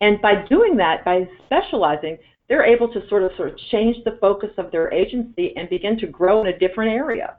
And 0.00 0.20
by 0.20 0.46
doing 0.48 0.76
that, 0.76 1.04
by 1.04 1.28
specializing, 1.46 2.18
they're 2.48 2.64
able 2.64 2.92
to 2.92 3.06
sort 3.08 3.22
of 3.22 3.32
sort 3.36 3.50
of 3.50 3.58
change 3.70 3.96
the 4.04 4.18
focus 4.20 4.50
of 4.58 4.70
their 4.70 4.92
agency 4.92 5.52
and 5.56 5.68
begin 5.68 5.98
to 5.98 6.06
grow 6.06 6.40
in 6.42 6.48
a 6.48 6.58
different 6.58 6.92
area. 6.92 7.36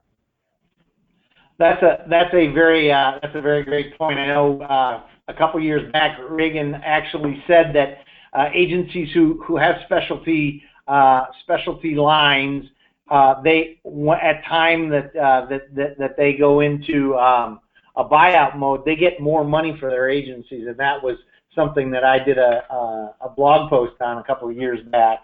That's 1.59 1.81
a 1.81 2.05
that's 2.09 2.33
a 2.33 2.47
very 2.53 2.91
uh, 2.91 3.19
that's 3.21 3.35
a 3.35 3.41
very 3.41 3.63
great 3.63 3.97
point. 3.97 4.19
I 4.19 4.27
know 4.27 4.61
uh, 4.61 5.01
a 5.27 5.33
couple 5.33 5.59
years 5.59 5.91
back, 5.91 6.19
Reagan 6.29 6.75
actually 6.75 7.43
said 7.47 7.73
that 7.73 7.99
uh, 8.33 8.49
agencies 8.53 9.09
who 9.13 9.43
who 9.45 9.57
have 9.57 9.77
specialty 9.85 10.61
uh, 10.87 11.25
specialty 11.41 11.95
lines, 11.95 12.65
uh, 13.09 13.41
they 13.41 13.79
at 14.21 14.45
time 14.45 14.89
that, 14.89 15.15
uh, 15.15 15.47
that 15.47 15.73
that 15.75 15.97
that 15.97 16.17
they 16.17 16.33
go 16.33 16.59
into 16.59 17.15
um, 17.17 17.59
a 17.95 18.05
buyout 18.05 18.55
mode, 18.55 18.85
they 18.85 18.95
get 18.95 19.19
more 19.19 19.43
money 19.43 19.75
for 19.79 19.89
their 19.89 20.09
agencies, 20.09 20.67
and 20.67 20.77
that 20.77 21.01
was 21.01 21.17
something 21.55 21.91
that 21.91 22.03
I 22.03 22.23
did 22.23 22.37
a 22.37 22.63
a, 22.71 23.15
a 23.21 23.29
blog 23.29 23.69
post 23.69 24.01
on 24.01 24.17
a 24.17 24.23
couple 24.23 24.49
of 24.49 24.55
years 24.55 24.79
back. 24.91 25.19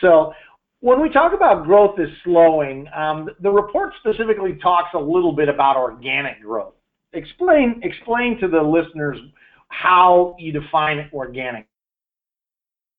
So 0.00 0.32
When 0.80 1.00
we 1.00 1.08
talk 1.08 1.32
about 1.32 1.64
growth 1.64 1.98
is 1.98 2.08
slowing, 2.22 2.86
um, 2.94 3.30
the 3.40 3.50
report 3.50 3.94
specifically 4.00 4.58
talks 4.62 4.90
a 4.94 4.98
little 4.98 5.32
bit 5.32 5.48
about 5.48 5.76
organic 5.76 6.42
growth. 6.42 6.74
Explain 7.12 7.80
explain 7.82 8.38
to 8.40 8.48
the 8.48 8.60
listeners 8.60 9.18
how 9.68 10.36
you 10.38 10.52
define 10.52 11.08
organic. 11.12 11.66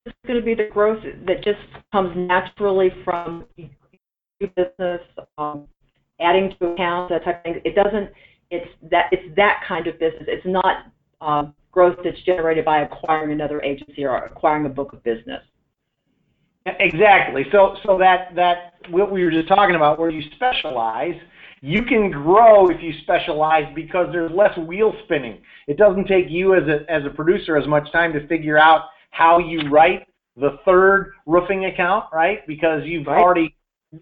It's 0.05 0.15
going 0.25 0.39
to 0.39 0.45
be 0.45 0.55
the 0.55 0.69
growth 0.71 1.03
that 1.27 1.43
just 1.43 1.59
comes 1.91 2.13
naturally 2.15 2.89
from 3.03 3.45
business, 4.39 5.01
um, 5.37 5.67
adding 6.19 6.53
to 6.59 6.73
accounts, 6.73 7.11
that 7.11 7.23
type 7.25 7.37
of 7.37 7.43
thing. 7.43 7.61
It 7.63 7.75
doesn't. 7.75 8.09
It's 8.49 8.67
that. 8.89 9.05
It's 9.11 9.35
that 9.35 9.63
kind 9.67 9.85
of 9.85 9.99
business. 9.99 10.23
It's 10.27 10.45
not 10.45 10.87
um, 11.21 11.53
growth 11.71 11.97
that's 12.03 12.21
generated 12.25 12.65
by 12.65 12.81
acquiring 12.81 13.31
another 13.31 13.61
agency 13.61 14.05
or 14.05 14.17
acquiring 14.17 14.65
a 14.65 14.69
book 14.69 14.93
of 14.93 15.03
business. 15.03 15.43
Exactly. 16.79 17.45
So 17.51 17.77
so 17.85 17.97
that 17.97 18.35
that 18.35 18.73
what 18.89 19.11
we 19.11 19.23
were 19.23 19.31
just 19.31 19.47
talking 19.47 19.75
about, 19.75 19.99
where 19.99 20.09
you 20.09 20.21
specialize, 20.35 21.15
you 21.61 21.83
can 21.83 22.11
grow 22.11 22.67
if 22.67 22.81
you 22.81 22.93
specialize 23.03 23.65
because 23.73 24.07
there's 24.11 24.31
less 24.31 24.57
wheel 24.57 24.93
spinning. 25.05 25.39
It 25.67 25.77
doesn't 25.77 26.07
take 26.07 26.25
you 26.29 26.55
as 26.55 26.63
a 26.67 26.89
as 26.91 27.03
a 27.05 27.09
producer 27.09 27.57
as 27.57 27.67
much 27.67 27.91
time 27.91 28.13
to 28.13 28.27
figure 28.27 28.57
out 28.57 28.85
how 29.11 29.39
you 29.39 29.69
write 29.69 30.07
the 30.35 30.59
third 30.65 31.13
roofing 31.25 31.65
account, 31.65 32.05
right? 32.13 32.45
Because 32.47 32.81
you've 32.85 33.07
right. 33.07 33.19
already 33.19 33.55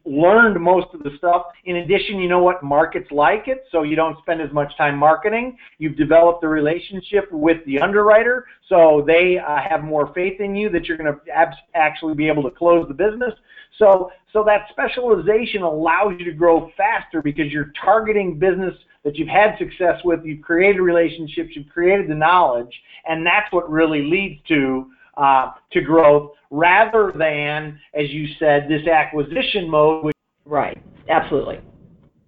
learned 0.05 0.59
most 0.59 0.87
of 0.93 1.03
the 1.03 1.11
stuff. 1.17 1.47
In 1.65 1.77
addition, 1.77 2.19
you 2.19 2.27
know 2.27 2.43
what 2.43 2.63
markets 2.63 3.11
like 3.11 3.47
it, 3.47 3.65
so 3.71 3.83
you 3.83 3.95
don't 3.95 4.17
spend 4.19 4.41
as 4.41 4.51
much 4.51 4.75
time 4.77 4.97
marketing. 4.97 5.57
You've 5.77 5.97
developed 5.97 6.43
a 6.43 6.47
relationship 6.47 7.31
with 7.31 7.57
the 7.65 7.79
underwriter, 7.79 8.45
so 8.69 9.03
they 9.05 9.37
uh, 9.37 9.57
have 9.67 9.83
more 9.83 10.13
faith 10.13 10.39
in 10.39 10.55
you 10.55 10.69
that 10.69 10.85
you're 10.85 10.97
going 10.97 11.13
to 11.13 11.51
actually 11.75 12.13
be 12.13 12.27
able 12.27 12.43
to 12.43 12.51
close 12.51 12.87
the 12.87 12.93
business. 12.93 13.33
So, 13.77 14.11
so 14.31 14.43
that 14.45 14.67
specialization 14.69 15.61
allows 15.61 16.13
you 16.17 16.25
to 16.25 16.31
grow 16.31 16.71
faster 16.77 17.21
because 17.21 17.51
you're 17.51 17.73
targeting 17.83 18.39
business 18.39 18.73
that 19.03 19.15
you've 19.17 19.27
had 19.27 19.57
success 19.57 20.01
with. 20.03 20.21
You've 20.23 20.41
created 20.41 20.81
relationships, 20.81 21.51
you've 21.55 21.69
created 21.69 22.09
the 22.09 22.15
knowledge, 22.15 22.71
and 23.05 23.25
that's 23.25 23.51
what 23.51 23.69
really 23.69 24.03
leads 24.03 24.41
to 24.47 24.87
uh, 25.17 25.51
to 25.71 25.81
growth 25.81 26.31
rather 26.51 27.11
than, 27.17 27.79
as 27.93 28.09
you 28.11 28.27
said, 28.39 28.67
this 28.69 28.87
acquisition 28.87 29.69
mode. 29.69 30.05
Which, 30.05 30.15
right. 30.45 30.81
Absolutely. 31.09 31.59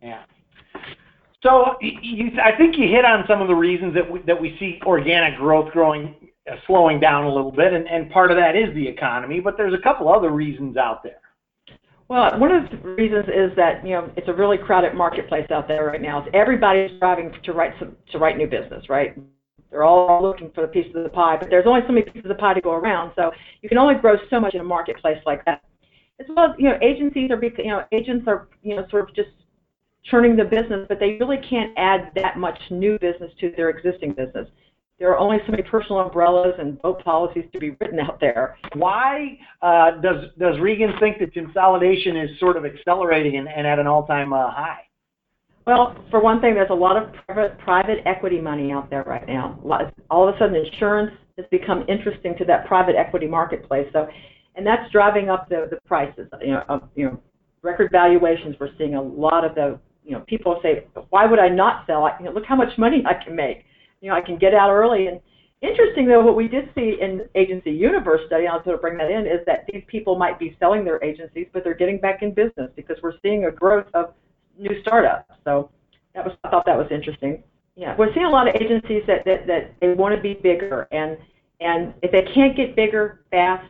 Yeah. 0.02 0.24
So 1.44 1.76
you, 1.82 2.32
I 2.44 2.56
think 2.58 2.78
you 2.78 2.88
hit 2.88 3.06
on 3.06 3.24
some 3.28 3.42
of 3.42 3.48
the 3.48 3.56
reasons 3.56 3.94
that 3.94 4.10
we, 4.10 4.22
that 4.24 4.40
we 4.40 4.58
see 4.60 4.80
organic 4.86 5.38
growth 5.38 5.72
growing, 5.72 6.16
uh, 6.52 6.56
slowing 6.66 7.00
down 7.00 7.26
a 7.26 7.34
little 7.34 7.52
bit, 7.52 7.74
and, 7.74 7.88
and 7.88 8.10
part 8.12 8.32
of 8.32 8.38
that 8.38 8.56
is 8.56 8.74
the 8.74 8.88
economy. 8.88 9.40
But 9.40 9.56
there's 9.56 9.74
a 9.74 9.82
couple 9.82 10.12
other 10.12 10.32
reasons 10.32 10.78
out 10.78 11.04
there. 11.04 11.22
Well, 12.10 12.40
one 12.40 12.52
of 12.52 12.70
the 12.72 12.78
reasons 12.78 13.26
is 13.28 13.56
that 13.58 13.86
you 13.86 13.92
know 13.92 14.10
it's 14.16 14.30
a 14.30 14.34
really 14.34 14.58
crowded 14.58 14.94
marketplace 14.94 15.50
out 15.52 15.68
there 15.68 15.86
right 15.86 16.02
now. 16.02 16.26
everybody's 16.34 16.92
striving 16.98 17.34
to 17.44 17.54
write 17.54 17.74
some, 17.80 17.98
to 18.12 18.18
write 18.18 18.38
new 18.38 18.48
business, 18.48 18.90
right? 18.90 19.18
They're 19.70 19.84
all 19.84 20.22
looking 20.22 20.52
for 20.56 20.62
the 20.62 20.68
piece 20.68 20.88
of 20.96 21.04
the 21.04 21.10
pie, 21.10 21.38
but 21.40 21.50
there's 21.50 21.66
only 21.68 21.82
so 21.86 21.94
many 21.94 22.06
pieces 22.06 22.24
of 22.24 22.30
the 22.30 22.36
pie 22.36 22.54
to 22.54 22.62
go 22.62 22.72
around. 22.72 23.12
So 23.16 23.32
you 23.62 23.70
can 23.70 23.78
only 23.78 23.96
grow 23.96 24.16
so 24.30 24.40
much 24.40 24.56
in 24.56 24.62
a 24.62 24.64
marketplace 24.64 25.20
like 25.26 25.44
that. 25.46 25.64
As 26.20 26.26
well 26.30 26.46
as 26.46 26.52
you 26.58 26.70
know, 26.70 26.78
agencies 26.82 27.30
are 27.32 27.44
you 27.44 27.68
know 27.68 27.84
agents 27.92 28.26
are 28.28 28.48
you 28.64 28.76
know 28.76 28.86
sort 28.90 29.10
of 29.10 29.16
just 29.16 29.30
churning 30.10 30.36
the 30.36 30.44
business, 30.44 30.86
but 30.88 31.00
they 31.00 31.18
really 31.20 31.38
can't 31.50 31.74
add 31.78 32.12
that 32.16 32.38
much 32.38 32.58
new 32.72 32.98
business 33.00 33.32
to 33.40 33.52
their 33.56 33.70
existing 33.70 34.14
business. 34.14 34.48
There 35.00 35.12
are 35.12 35.18
only 35.18 35.38
so 35.46 35.52
many 35.52 35.62
personal 35.62 36.00
umbrellas 36.00 36.56
and 36.58 36.82
boat 36.82 37.04
policies 37.04 37.44
to 37.54 37.60
be 37.60 37.72
written 37.80 38.00
out 38.00 38.20
there. 38.20 38.58
Why 38.74 39.38
uh, 39.62 39.92
does 40.02 40.26
does 40.40 40.60
Reagan 40.60 40.94
think 41.00 41.20
that 41.20 41.34
consolidation 41.34 42.18
is 42.18 42.40
sort 42.40 42.58
of 42.58 42.66
accelerating 42.66 43.38
and, 43.38 43.48
and 43.48 43.68
at 43.68 43.78
an 43.78 43.86
all-time 43.86 44.34
uh, 44.34 44.50
high? 44.50 44.87
Well, 45.68 45.98
for 46.10 46.22
one 46.22 46.40
thing, 46.40 46.54
there's 46.54 46.70
a 46.70 46.74
lot 46.74 46.96
of 46.96 47.14
private, 47.28 47.60
private 47.60 47.98
equity 48.06 48.40
money 48.40 48.72
out 48.72 48.90
there 48.90 49.04
right 49.04 49.28
now. 49.28 49.60
All 50.10 50.26
of 50.28 50.34
a 50.34 50.38
sudden, 50.40 50.56
insurance 50.56 51.12
has 51.38 51.46
become 51.52 51.84
interesting 51.90 52.36
to 52.38 52.46
that 52.46 52.66
private 52.68 52.96
equity 52.96 53.28
marketplace. 53.28 53.86
So, 53.92 54.08
and 54.56 54.66
that's 54.66 54.90
driving 54.94 55.30
up 55.30 55.50
the, 55.50 55.68
the 55.70 55.78
prices. 55.86 56.30
You 56.42 56.54
know, 56.54 56.64
of, 56.70 56.84
you 56.96 57.06
know, 57.08 57.22
record 57.64 57.90
valuations. 57.92 58.56
We're 58.58 58.70
seeing 58.78 58.96
a 58.96 59.02
lot 59.02 59.44
of 59.44 59.56
the, 59.56 59.78
you 60.06 60.14
know, 60.14 60.24
people 60.26 60.58
say, 60.64 60.88
why 61.10 61.26
would 61.26 61.38
I 61.38 61.50
not 61.50 61.86
sell? 61.86 62.06
I, 62.06 62.18
you 62.18 62.26
know, 62.28 62.32
look 62.32 62.46
how 62.46 62.56
much 62.56 62.72
money 62.78 63.04
I 63.06 63.22
can 63.22 63.36
make. 63.36 63.66
You 64.00 64.10
know, 64.10 64.16
I 64.16 64.22
can 64.22 64.38
get 64.38 64.54
out 64.54 64.72
early. 64.72 65.08
And 65.08 65.20
interesting 65.62 66.08
though, 66.08 66.22
what 66.22 66.38
we 66.38 66.48
did 66.48 66.70
see 66.76 66.96
in 67.02 67.28
agency 67.36 67.72
universe 67.72 68.22
study, 68.28 68.48
I'll 68.48 68.64
sort 68.64 68.76
of 68.76 68.82
bring 68.82 68.98
that 69.00 69.12
in, 69.12 69.26
is 69.26 69.46
that 69.48 69.66
these 69.74 69.84
people 69.88 70.18
might 70.18 70.40
be 70.40 70.56
selling 70.62 70.86
their 70.86 71.04
agencies, 71.04 71.48
but 71.52 71.66
they're 71.66 71.76
getting 71.76 72.00
back 72.00 72.22
in 72.22 72.34
business 72.34 72.72
because 72.78 72.96
we're 73.04 73.20
seeing 73.22 73.44
a 73.44 73.52
growth 73.52 73.88
of 73.94 74.14
new 74.58 74.82
startups. 74.82 75.32
So 75.44 75.70
that 76.14 76.26
was 76.26 76.36
I 76.44 76.50
thought 76.50 76.66
that 76.66 76.78
was 76.78 76.88
interesting. 76.92 77.44
Yeah, 77.76 77.96
we're 77.98 78.14
seeing 78.14 78.26
a 78.26 78.30
lot 78.30 78.48
of 78.48 78.56
agencies 78.56 79.04
that 79.08 79.24
that, 79.26 79.48
that 79.48 79.76
they 79.82 79.94
want 79.94 80.16
to 80.16 80.22
be 80.22 80.34
bigger, 80.34 80.88
and 80.92 81.18
and 81.60 81.94
if 82.02 82.12
they 82.12 82.32
can't 82.34 82.56
get 82.56 82.76
bigger 82.76 83.22
fast, 83.32 83.70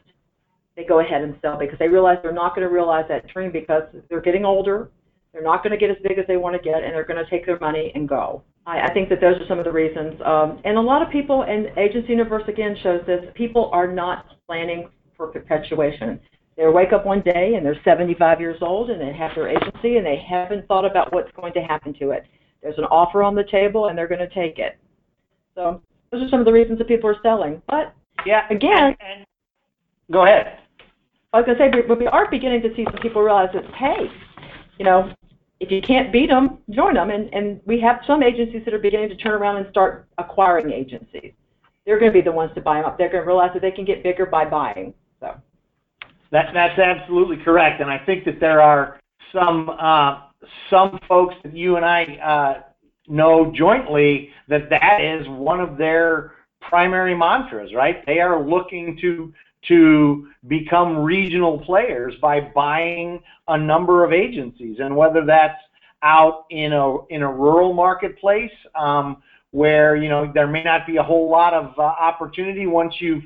they 0.76 0.84
go 0.84 1.00
ahead 1.00 1.22
and 1.22 1.36
sell 1.42 1.58
because 1.58 1.78
they 1.80 1.88
realize 1.88 2.18
they're 2.22 2.32
not 2.32 2.56
going 2.56 2.68
to 2.68 2.74
realize 2.74 3.06
that 3.10 3.28
dream 3.28 3.52
because 3.52 3.84
they're 4.10 4.22
getting 4.22 4.46
older. 4.46 4.90
They're 5.34 5.44
not 5.44 5.64
going 5.64 5.72
to 5.72 5.78
get 5.78 5.90
as 5.90 5.98
big 6.04 6.18
as 6.18 6.26
they 6.28 6.38
want 6.38 6.56
to 6.56 6.62
get, 6.62 6.84
and 6.84 6.94
they're 6.94 7.06
going 7.06 7.24
to 7.24 7.30
take 7.30 7.46
their 7.46 7.60
money 7.60 7.92
and 7.96 8.08
go. 8.08 8.44
I, 8.66 8.82
I 8.82 8.94
think 8.94 9.10
that 9.10 9.22
those 9.22 9.36
are 9.36 9.48
some 9.48 9.60
of 9.60 9.66
the 9.66 9.72
reasons. 9.72 10.20
Um, 10.26 10.62
and 10.66 10.78
a 10.78 10.82
lot 10.82 11.02
of 11.02 11.10
people, 11.12 11.44
and 11.44 11.68
Agency 11.78 12.10
Universe 12.10 12.44
again 12.48 12.76
shows 12.82 13.02
this, 13.06 13.26
people 13.36 13.70
are 13.74 13.92
not 13.92 14.26
planning 14.48 14.90
for 15.16 15.28
perpetuation. 15.28 16.20
They 16.58 16.66
wake 16.66 16.92
up 16.92 17.06
one 17.06 17.22
day 17.22 17.54
and 17.56 17.64
they're 17.64 17.80
75 17.84 18.42
years 18.42 18.58
old 18.62 18.90
and 18.90 19.00
they 19.00 19.14
have 19.14 19.36
their 19.36 19.48
agency 19.48 19.98
and 19.98 20.06
they 20.06 20.18
haven't 20.28 20.68
thought 20.68 20.86
about 20.86 21.14
what's 21.14 21.32
going 21.34 21.54
to 21.54 21.62
happen 21.62 21.94
to 22.00 22.12
it. 22.12 22.26
There's 22.64 22.80
an 22.80 22.86
offer 22.86 23.22
on 23.22 23.36
the 23.36 23.44
table 23.44 23.88
and 23.88 23.98
they're 23.98 24.08
going 24.08 24.28
to 24.28 24.34
take 24.34 24.58
it. 24.58 24.78
So 25.54 25.82
those 26.12 26.24
are 26.24 26.30
some 26.30 26.40
of 26.40 26.48
the 26.48 26.52
reasons 26.52 26.80
that 26.80 26.88
people 26.88 27.12
are 27.12 27.22
selling. 27.22 27.62
But 27.70 27.94
yeah, 28.26 28.48
again, 28.50 28.78
and, 28.78 28.98
and, 29.00 29.26
go 30.12 30.24
ahead. 30.24 30.58
I 31.32 31.38
was 31.42 31.46
going 31.46 31.58
to 31.60 31.78
say, 31.78 31.88
but 31.88 32.00
we 32.00 32.08
are 32.08 32.30
beginning 32.30 32.64
to 32.64 32.76
see 32.76 32.86
some 32.86 33.02
people 33.04 33.22
realize 33.22 33.50
that 33.54 33.64
hey, 33.76 34.10
you 34.80 34.86
know, 34.86 35.14
if 35.60 35.70
you 35.70 35.82
can't 35.82 36.12
beat 36.12 36.30
them, 36.30 36.58
join 36.72 36.96
them. 36.96 37.12
And 37.12 37.32
and 37.34 37.62
we 37.66 37.80
have 37.82 38.00
some 38.08 38.24
agencies 38.24 38.64
that 38.66 38.74
are 38.74 38.80
beginning 38.80 39.10
to 39.10 39.16
turn 39.16 39.34
around 39.34 39.58
and 39.58 39.68
start 39.70 40.08
acquiring 40.18 40.72
agencies. 40.72 41.34
They're 41.86 42.00
going 42.00 42.12
to 42.12 42.18
be 42.18 42.22
the 42.22 42.32
ones 42.32 42.52
to 42.56 42.62
buy 42.62 42.78
them 42.78 42.86
up. 42.86 42.98
They're 42.98 43.10
going 43.10 43.24
to 43.24 43.28
realize 43.28 43.52
that 43.54 43.62
they 43.62 43.72
can 43.72 43.86
get 43.86 44.02
bigger 44.02 44.26
by 44.26 44.46
buying. 44.46 44.94
So. 45.20 45.36
That, 46.32 46.54
that's 46.54 46.78
absolutely 46.78 47.38
correct, 47.38 47.82
and 47.82 47.90
I 47.90 48.00
think 48.00 48.26
that 48.26 48.40
there 48.40 48.62
are 48.62 49.00
some 49.32 49.70
uh, 49.70 50.22
some 50.70 51.00
folks 51.08 51.36
that 51.44 51.56
you 51.56 51.76
and 51.78 51.86
I 51.86 52.04
uh, 52.04 52.62
know 53.08 53.52
jointly 53.56 54.30
that 54.48 54.70
that 54.70 55.02
is 55.02 55.28
one 55.28 55.60
of 55.60 55.78
their 55.78 56.34
primary 56.62 57.16
mantras, 57.16 57.74
right? 57.74 58.06
They 58.06 58.20
are 58.20 58.42
looking 58.46 58.98
to 59.02 59.34
to 59.68 60.28
become 60.48 60.98
regional 60.98 61.60
players 61.60 62.14
by 62.22 62.40
buying 62.54 63.22
a 63.48 63.58
number 63.58 64.04
of 64.04 64.14
agencies, 64.14 64.78
and 64.80 64.96
whether 64.96 65.26
that's 65.26 65.60
out 66.04 66.46
in 66.50 66.74
a 66.74 67.06
in 67.08 67.24
a 67.24 67.32
rural 67.32 67.74
marketplace 67.74 68.52
um, 68.76 69.18
where 69.52 69.96
you 69.96 70.10
know 70.10 70.32
there 70.34 70.48
may 70.48 70.64
not 70.64 70.86
be 70.86 70.98
a 70.98 71.04
whole 71.04 71.30
lot 71.30 71.54
of 71.54 71.78
uh, 71.78 71.82
opportunity 71.82 72.68
once 72.68 72.94
you've 73.00 73.24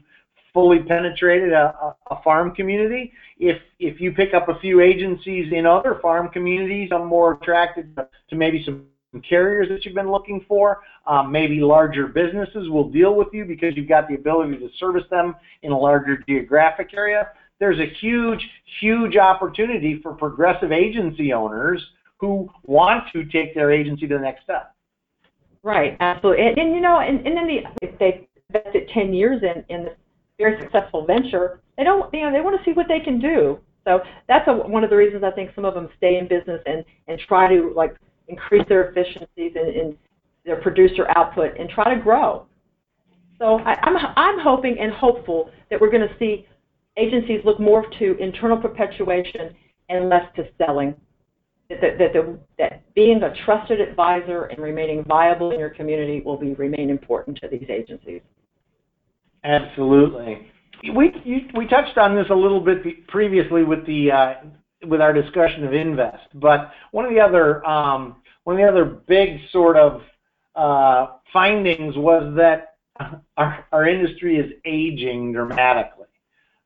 fully 0.54 0.80
penetrated 0.80 1.54
a, 1.54 1.96
a, 2.10 2.22
farm 2.24 2.54
community. 2.54 3.14
If 3.40 3.58
if 3.80 4.02
you 4.02 4.12
pick 4.12 4.34
up 4.34 4.50
a 4.50 4.60
few 4.60 4.82
agencies 4.82 5.52
in 5.54 5.66
other 5.66 6.00
farm 6.02 6.30
communities, 6.30 6.90
I'm 6.94 7.08
more 7.08 7.34
attracted 7.34 7.96
to, 7.96 8.36
maybe 8.36 8.64
some 8.66 8.86
carriers 9.28 9.70
that 9.70 9.86
you've 9.86 9.96
been 9.96 10.12
looking 10.12 10.44
for. 10.48 10.82
Um, 11.06 11.32
maybe 11.32 11.60
larger 11.60 12.08
businesses 12.08 12.70
will 12.70 12.90
deal 12.90 13.16
with 13.16 13.30
you 13.34 13.46
because 13.46 13.76
you've 13.76 13.90
got 13.90 14.08
the 14.08 14.16
ability 14.16 14.58
to 14.58 14.70
service 14.80 15.06
them 15.10 15.36
in 15.64 15.72
a 15.72 15.78
larger 15.78 16.18
geographic 16.28 16.94
area. 16.94 17.30
There's 17.60 17.80
a 17.80 17.94
huge, 18.00 18.42
huge 18.80 19.18
opportunity 19.18 20.00
for 20.02 20.14
progressive 20.14 20.72
agency 20.72 21.32
owners 21.34 21.82
who 22.18 22.50
want 22.66 23.04
to 23.14 23.26
take 23.26 23.54
their 23.54 23.72
agency 23.72 24.08
to 24.08 24.16
the 24.16 24.22
next 24.22 24.44
step. 24.44 24.74
Right, 25.64 25.96
absolutely. 26.00 26.48
And, 26.48 26.58
and 26.58 26.76
you 26.76 26.82
know, 26.82 27.00
and, 27.00 27.26
and 27.26 27.38
then 27.38 27.48
the, 27.48 27.60
if 27.82 27.98
they 28.00 28.28
invested 28.54 28.90
10 28.94 29.14
years 29.14 29.42
in, 29.44 29.64
in 29.74 29.86
the 29.86 29.96
very 30.42 30.60
successful 30.62 31.06
venture, 31.06 31.62
they 31.78 31.84
don't, 31.84 32.12
you 32.14 32.22
know, 32.22 32.32
they 32.32 32.42
want 32.42 32.58
to 32.58 32.64
see 32.66 32.74
what 32.74 32.88
they 32.88 33.00
can 33.00 33.20
do. 33.20 33.60
So 33.86 34.02
that's 34.28 34.48
a, 34.48 34.54
one 34.54 34.84
of 34.84 34.90
the 34.90 34.96
reasons 34.96 35.24
I 35.24 35.32
think 35.32 35.52
some 35.56 35.66
of 35.66 35.74
them 35.74 35.90
stay 35.98 36.18
in 36.18 36.28
business 36.28 36.62
and, 36.66 36.84
and 37.08 37.20
try 37.28 37.48
to 37.48 37.74
like 37.76 37.96
increase 38.28 38.64
their 38.70 38.90
efficiencies 38.90 39.54
and, 39.56 39.76
and 39.76 39.98
their 40.46 40.62
producer 40.62 41.08
output 41.16 41.58
and 41.60 41.70
try 41.70 41.94
to 41.94 42.02
grow. 42.02 42.46
So 43.40 43.60
I, 43.60 43.76
I'm, 43.84 43.96
I'm 44.16 44.40
hoping 44.40 44.78
and 44.80 44.92
hopeful 44.92 45.50
that 45.70 45.82
we're 45.82 45.90
going 45.90 46.08
to 46.08 46.16
see 46.20 46.48
agencies 46.98 47.42
look 47.44 47.60
more 47.60 47.86
to 48.00 48.18
internal 48.20 48.58
perpetuation 48.58 49.56
and 49.90 50.10
less 50.10 50.26
to 50.36 50.44
selling. 50.58 50.96
That, 51.70 51.80
that, 51.82 52.14
that, 52.14 52.40
that 52.60 52.94
being 52.94 53.24
a 53.24 53.34
trusted 53.46 53.80
advisor 53.80 54.44
and 54.46 54.62
remaining 54.62 55.06
viable 55.06 55.52
in 55.52 55.60
your 55.60 55.70
community 55.70 56.22
will 56.24 56.38
be 56.38 56.54
remain 56.54 56.90
important 56.90 57.40
to 57.42 57.48
these 57.48 57.70
agencies. 57.70 58.22
Absolutely. 59.44 60.48
we 60.94 61.12
you, 61.24 61.42
we 61.56 61.68
touched 61.68 61.98
on 61.98 62.16
this 62.16 62.28
a 62.30 62.36
little 62.36 62.60
bit 62.60 63.08
previously 63.08 63.64
with 63.64 63.86
the 63.86 64.12
uh, 64.12 64.34
with 64.88 65.02
our 65.02 65.14
discussion 65.14 65.64
of 65.64 65.74
invest, 65.74 66.28
but 66.36 66.72
one 66.92 67.06
of 67.06 67.12
the 67.12 67.20
other 67.20 67.66
um, 67.68 68.18
one 68.44 68.56
of 68.56 68.62
the 68.62 68.68
other 68.68 68.86
big 68.86 69.40
sort 69.52 69.78
of 69.78 70.02
uh, 70.56 71.18
findings 71.32 71.96
was 71.96 72.34
that 72.38 72.76
our, 73.38 73.66
our 73.72 73.88
industry 73.88 74.38
is 74.38 74.52
aging 74.66 75.34
dramatically. 75.34 76.08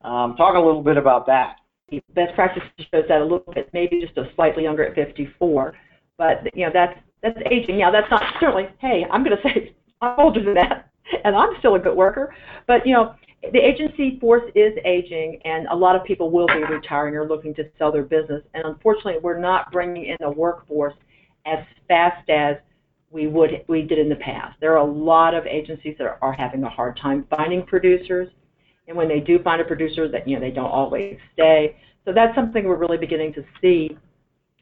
Um, 0.01 0.35
talk 0.35 0.55
a 0.55 0.59
little 0.59 0.83
bit 0.83 0.97
about 0.97 1.25
that. 1.27 1.57
Best 2.13 2.33
practice 2.35 2.63
shows 2.79 3.05
that 3.07 3.21
a 3.21 3.23
little 3.23 3.53
bit, 3.53 3.69
maybe 3.73 4.01
just 4.01 4.17
a 4.17 4.29
slightly 4.35 4.63
younger 4.63 4.83
at 4.83 4.95
54, 4.95 5.75
but 6.17 6.55
you 6.55 6.65
know 6.65 6.71
that's 6.73 6.99
that's 7.21 7.37
aging. 7.49 7.79
Yeah, 7.79 7.91
that's 7.91 8.09
not 8.09 8.23
certainly. 8.39 8.67
Hey, 8.79 9.05
I'm 9.11 9.23
going 9.23 9.37
to 9.37 9.43
say 9.43 9.75
I'm 10.01 10.19
older 10.19 10.43
than 10.43 10.55
that, 10.55 10.84
and 11.23 11.35
I'm 11.35 11.53
still 11.59 11.75
a 11.75 11.79
good 11.79 11.95
worker. 11.95 12.35
But 12.67 12.85
you 12.85 12.93
know, 12.93 13.15
the 13.51 13.59
agency 13.59 14.17
force 14.19 14.49
is 14.55 14.73
aging, 14.85 15.39
and 15.45 15.67
a 15.67 15.75
lot 15.75 15.95
of 15.95 16.03
people 16.03 16.31
will 16.31 16.47
be 16.47 16.63
retiring 16.63 17.15
or 17.15 17.27
looking 17.27 17.53
to 17.55 17.63
sell 17.77 17.91
their 17.91 18.03
business. 18.03 18.41
And 18.53 18.65
unfortunately, 18.65 19.17
we're 19.21 19.39
not 19.39 19.71
bringing 19.71 20.05
in 20.05 20.17
a 20.25 20.31
workforce 20.31 20.95
as 21.45 21.59
fast 21.87 22.27
as 22.29 22.55
we 23.11 23.27
would 23.27 23.63
we 23.67 23.83
did 23.83 23.99
in 23.99 24.09
the 24.09 24.15
past. 24.15 24.57
There 24.59 24.73
are 24.73 24.87
a 24.87 24.91
lot 24.91 25.33
of 25.33 25.45
agencies 25.45 25.95
that 25.99 26.05
are, 26.05 26.17
are 26.21 26.33
having 26.33 26.63
a 26.63 26.69
hard 26.69 26.97
time 27.01 27.25
finding 27.29 27.63
producers, 27.63 28.29
and 28.87 28.97
when 28.97 29.07
they 29.07 29.19
do 29.19 29.39
find 29.43 29.61
a 29.61 29.65
producer, 29.65 30.07
that 30.09 30.27
you 30.27 30.35
know 30.35 30.41
they 30.41 30.51
don't 30.51 30.65
always 30.65 31.17
stay. 31.33 31.77
So 32.03 32.13
that's 32.13 32.35
something 32.35 32.65
we're 32.65 32.75
really 32.75 32.97
beginning 32.97 33.33
to 33.33 33.43
see 33.61 33.97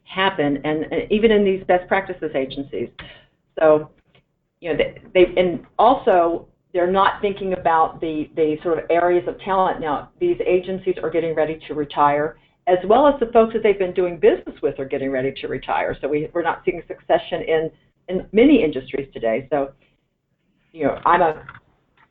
happen, 0.04 0.62
and, 0.64 0.84
and 0.84 1.12
even 1.12 1.32
in 1.32 1.44
these 1.44 1.64
best 1.66 1.88
practices 1.88 2.32
agencies. 2.36 2.90
So 3.60 3.90
you 4.63 4.72
know 4.72 4.77
they, 4.77 5.01
they 5.13 5.41
and 5.41 5.65
also 5.77 6.48
they're 6.74 6.91
not 6.91 7.22
thinking 7.22 7.53
about 7.53 8.01
the, 8.01 8.29
the 8.36 8.58
sort 8.63 8.79
of 8.79 8.86
areas 8.89 9.27
of 9.27 9.39
talent 9.41 9.79
now. 9.79 10.10
These 10.20 10.38
agencies 10.46 10.96
are 11.03 11.12
getting 11.12 11.36
ready 11.36 11.60
to 11.67 11.75
retire, 11.75 12.38
as 12.65 12.79
well 12.86 13.08
as 13.08 13.13
the 13.20 13.27
folks 13.27 13.53
that 13.53 13.62
they've 13.62 13.77
been 13.77 13.93
doing 13.93 14.17
business 14.17 14.60
with 14.63 14.79
are 14.79 14.86
getting 14.86 15.12
ready 15.12 15.32
to 15.41 15.48
retire. 15.48 15.96
So 16.01 16.08
we, 16.08 16.29
we're 16.34 16.41
not 16.41 16.63
seeing 16.65 16.82
succession 16.88 17.43
in, 17.43 17.72
in 18.10 18.25
many 18.32 18.63
industries 18.63 19.08
today. 19.13 19.48
So, 19.51 19.74
you 20.72 20.86
know, 20.86 21.00
I'm 21.05 21.22
a 21.22 21.46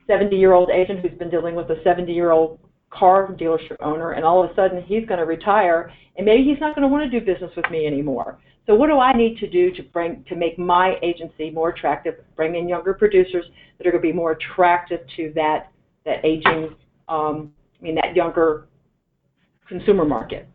70 0.06 0.36
year 0.36 0.52
old 0.52 0.70
agent 0.70 1.00
who's 1.00 1.18
been 1.18 1.30
dealing 1.30 1.56
with 1.56 1.68
a 1.70 1.82
70 1.82 2.12
year 2.12 2.30
old 2.30 2.60
car 2.90 3.32
dealership 3.32 3.76
owner, 3.80 4.12
and 4.12 4.24
all 4.24 4.44
of 4.44 4.50
a 4.50 4.54
sudden 4.54 4.82
he's 4.82 5.04
going 5.06 5.18
to 5.18 5.26
retire, 5.26 5.92
and 6.16 6.24
maybe 6.24 6.44
he's 6.44 6.60
not 6.60 6.76
going 6.76 6.82
to 6.82 6.88
want 6.88 7.10
to 7.10 7.20
do 7.20 7.24
business 7.24 7.50
with 7.56 7.68
me 7.68 7.84
anymore. 7.86 8.38
So 8.66 8.74
what 8.74 8.86
do 8.86 8.98
I 8.98 9.12
need 9.12 9.38
to 9.38 9.48
do 9.48 9.72
to 9.72 9.82
bring 9.82 10.24
to 10.28 10.36
make 10.36 10.58
my 10.58 10.96
agency 11.02 11.50
more 11.50 11.70
attractive? 11.70 12.14
Bring 12.36 12.54
in 12.54 12.68
younger 12.68 12.94
producers 12.94 13.44
that 13.78 13.86
are 13.86 13.90
going 13.90 14.02
to 14.02 14.08
be 14.08 14.12
more 14.12 14.32
attractive 14.32 15.00
to 15.16 15.32
that 15.34 15.72
that 16.04 16.24
aging, 16.24 16.74
um, 17.08 17.52
I 17.80 17.84
mean 17.84 17.96
that 17.96 18.14
younger 18.14 18.68
consumer 19.68 20.04
market. 20.04 20.48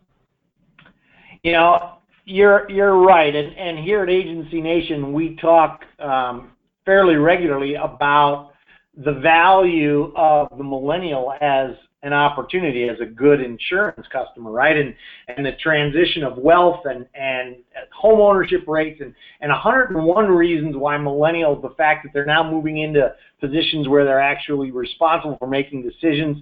You 1.42 1.52
know, 1.52 1.98
you're 2.24 2.70
you're 2.70 2.98
right, 2.98 3.34
and 3.34 3.56
and 3.56 3.78
here 3.78 4.02
at 4.02 4.10
Agency 4.10 4.60
Nation 4.60 5.12
we 5.12 5.36
talk 5.36 5.82
um, 5.98 6.52
fairly 6.84 7.16
regularly 7.16 7.74
about 7.74 8.52
the 8.96 9.12
value 9.12 10.12
of 10.16 10.48
the 10.56 10.64
millennial 10.64 11.34
as 11.40 11.70
an 12.02 12.12
opportunity 12.12 12.88
as 12.88 12.96
a 13.00 13.06
good 13.06 13.40
insurance 13.40 14.06
customer, 14.12 14.50
right? 14.52 14.76
And 14.76 14.94
and 15.28 15.44
the 15.44 15.52
transition 15.60 16.22
of 16.22 16.38
wealth 16.38 16.82
and 16.84 17.06
and 17.14 17.56
home 17.92 18.20
ownership 18.20 18.64
rates 18.66 19.00
and 19.00 19.14
and 19.40 19.50
101 19.50 20.28
reasons 20.28 20.76
why 20.76 20.96
millennials, 20.96 21.60
the 21.60 21.74
fact 21.76 22.04
that 22.04 22.12
they're 22.12 22.26
now 22.26 22.48
moving 22.48 22.78
into 22.78 23.12
positions 23.40 23.88
where 23.88 24.04
they're 24.04 24.20
actually 24.20 24.70
responsible 24.70 25.36
for 25.38 25.48
making 25.48 25.82
decisions 25.82 26.38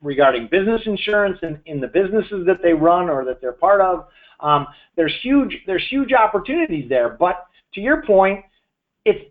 regarding 0.00 0.48
business 0.50 0.82
insurance 0.86 1.38
and 1.42 1.58
in 1.66 1.80
the 1.80 1.88
businesses 1.88 2.46
that 2.46 2.58
they 2.62 2.72
run 2.72 3.08
or 3.08 3.24
that 3.24 3.40
they're 3.40 3.52
part 3.52 3.80
of. 3.80 4.06
Um, 4.38 4.66
there's 4.94 5.14
huge 5.22 5.56
there's 5.66 5.84
huge 5.90 6.12
opportunities 6.12 6.88
there, 6.88 7.16
but 7.18 7.46
to 7.74 7.80
your 7.80 8.04
point, 8.04 8.44
it's 9.04 9.24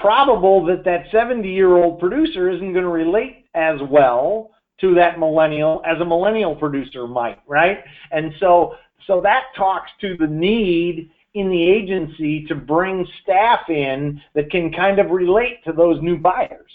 probable 0.00 0.64
that 0.66 0.84
that 0.84 1.06
70 1.10 1.48
year 1.48 1.76
old 1.76 1.98
producer 1.98 2.48
isn't 2.48 2.72
going 2.72 2.84
to 2.84 2.90
relate 2.90 3.46
as 3.54 3.80
well 3.90 4.52
to 4.80 4.94
that 4.94 5.18
millennial 5.18 5.82
as 5.86 6.00
a 6.00 6.04
millennial 6.04 6.54
producer 6.54 7.06
might, 7.06 7.38
right? 7.46 7.78
And 8.10 8.32
so 8.40 8.74
so 9.06 9.20
that 9.22 9.44
talks 9.56 9.90
to 10.00 10.16
the 10.16 10.26
need 10.26 11.10
in 11.34 11.48
the 11.48 11.62
agency 11.62 12.44
to 12.46 12.54
bring 12.54 13.06
staff 13.22 13.60
in 13.68 14.20
that 14.34 14.50
can 14.50 14.72
kind 14.72 14.98
of 14.98 15.10
relate 15.10 15.62
to 15.64 15.72
those 15.72 16.02
new 16.02 16.16
buyers. 16.16 16.70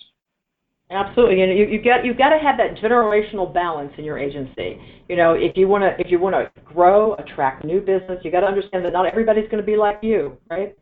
Absolutely, 0.91 1.41
and 1.41 1.57
you, 1.57 1.65
you 1.65 1.81
get 1.81 2.05
you've 2.05 2.17
got 2.17 2.29
to 2.29 2.37
have 2.37 2.57
that 2.57 2.75
generational 2.75 3.51
balance 3.51 3.91
in 3.97 4.03
your 4.03 4.19
agency. 4.19 4.79
You 5.09 5.15
know, 5.15 5.33
if 5.33 5.57
you 5.57 5.67
want 5.67 5.83
to 5.83 5.99
if 5.99 6.11
you 6.11 6.19
want 6.19 6.35
to 6.35 6.61
grow, 6.61 7.15
attract 7.15 7.65
new 7.65 7.79
business, 7.79 8.19
you 8.23 8.31
got 8.31 8.41
to 8.41 8.47
understand 8.47 8.85
that 8.85 8.93
not 8.93 9.07
everybody's 9.07 9.49
going 9.49 9.61
to 9.61 9.65
be 9.65 9.77
like 9.77 9.97
you, 10.03 10.37
right? 10.49 10.77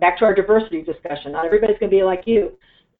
Back 0.00 0.18
to 0.18 0.26
our 0.26 0.34
diversity 0.34 0.82
discussion, 0.82 1.32
not 1.32 1.44
everybody's 1.44 1.78
going 1.78 1.90
to 1.90 1.96
be 1.96 2.04
like 2.04 2.22
you. 2.26 2.52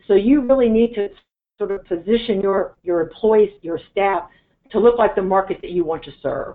So 0.09 0.15
you 0.15 0.41
really 0.41 0.69
need 0.69 0.95
to 0.95 1.11
sort 1.59 1.73
of 1.73 1.85
position 1.85 2.41
your, 2.41 2.77
your 2.83 3.01
employees, 3.01 3.51
your 3.63 3.81
staff, 3.91 4.25
to 4.71 4.79
look 4.79 4.99
like 4.99 5.15
the 5.15 5.23
market 5.23 5.59
that 5.63 5.71
you 5.71 5.85
want 5.85 6.05
to 6.05 6.13
serve. 6.23 6.55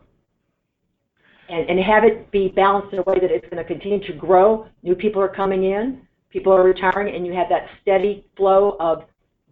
And, 1.50 1.70
and 1.70 1.80
have 1.80 2.04
it 2.06 2.32
be 2.32 2.48
balanced 2.50 2.94
in 2.94 3.00
a 3.00 3.04
way 3.04 3.20
that 3.20 3.30
it's 3.30 3.46
going 3.50 3.58
to 3.58 3.66
continue 3.66 4.06
to 4.08 4.14
grow. 4.14 4.68
New 4.82 4.96
people 4.96 5.22
are 5.22 5.28
coming 5.28 5.66
in, 5.66 6.02
people 6.30 6.54
are 6.54 6.64
retiring, 6.64 7.14
and 7.14 7.28
you 7.28 7.34
have 7.34 7.50
that 7.50 7.68
steady 7.82 8.26
flow 8.38 8.78
of 8.80 9.04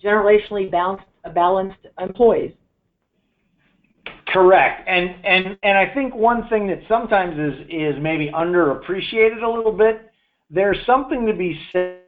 generationally 0.04 0.72
balanced, 0.72 1.06
balanced 1.34 1.86
employees. 2.00 2.54
Correct, 4.28 4.88
and 4.88 5.14
and 5.26 5.58
and 5.62 5.78
I 5.78 5.94
think 5.94 6.16
one 6.16 6.48
thing 6.48 6.66
that 6.68 6.80
sometimes 6.88 7.38
is 7.38 7.68
is 7.70 8.02
maybe 8.02 8.32
underappreciated 8.34 9.44
a 9.44 9.50
little 9.50 9.74
bit. 9.74 10.10
There's 10.50 10.78
something 10.86 11.26
to 11.26 11.34
be 11.34 11.60
said 11.74 12.01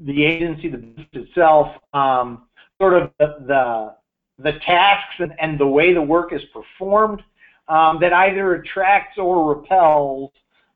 the 0.00 0.24
agency, 0.24 0.68
the 0.68 0.78
business 0.78 1.06
itself, 1.12 1.76
um, 1.92 2.42
sort 2.80 2.94
of 2.94 3.10
the, 3.18 3.36
the, 3.46 3.94
the 4.38 4.58
tasks 4.60 5.14
and, 5.18 5.32
and, 5.38 5.58
the 5.58 5.66
way 5.66 5.92
the 5.92 6.02
work 6.02 6.32
is 6.32 6.40
performed 6.52 7.22
um, 7.68 7.98
that 8.00 8.12
either 8.12 8.54
attracts 8.54 9.18
or 9.18 9.54
repels 9.54 10.30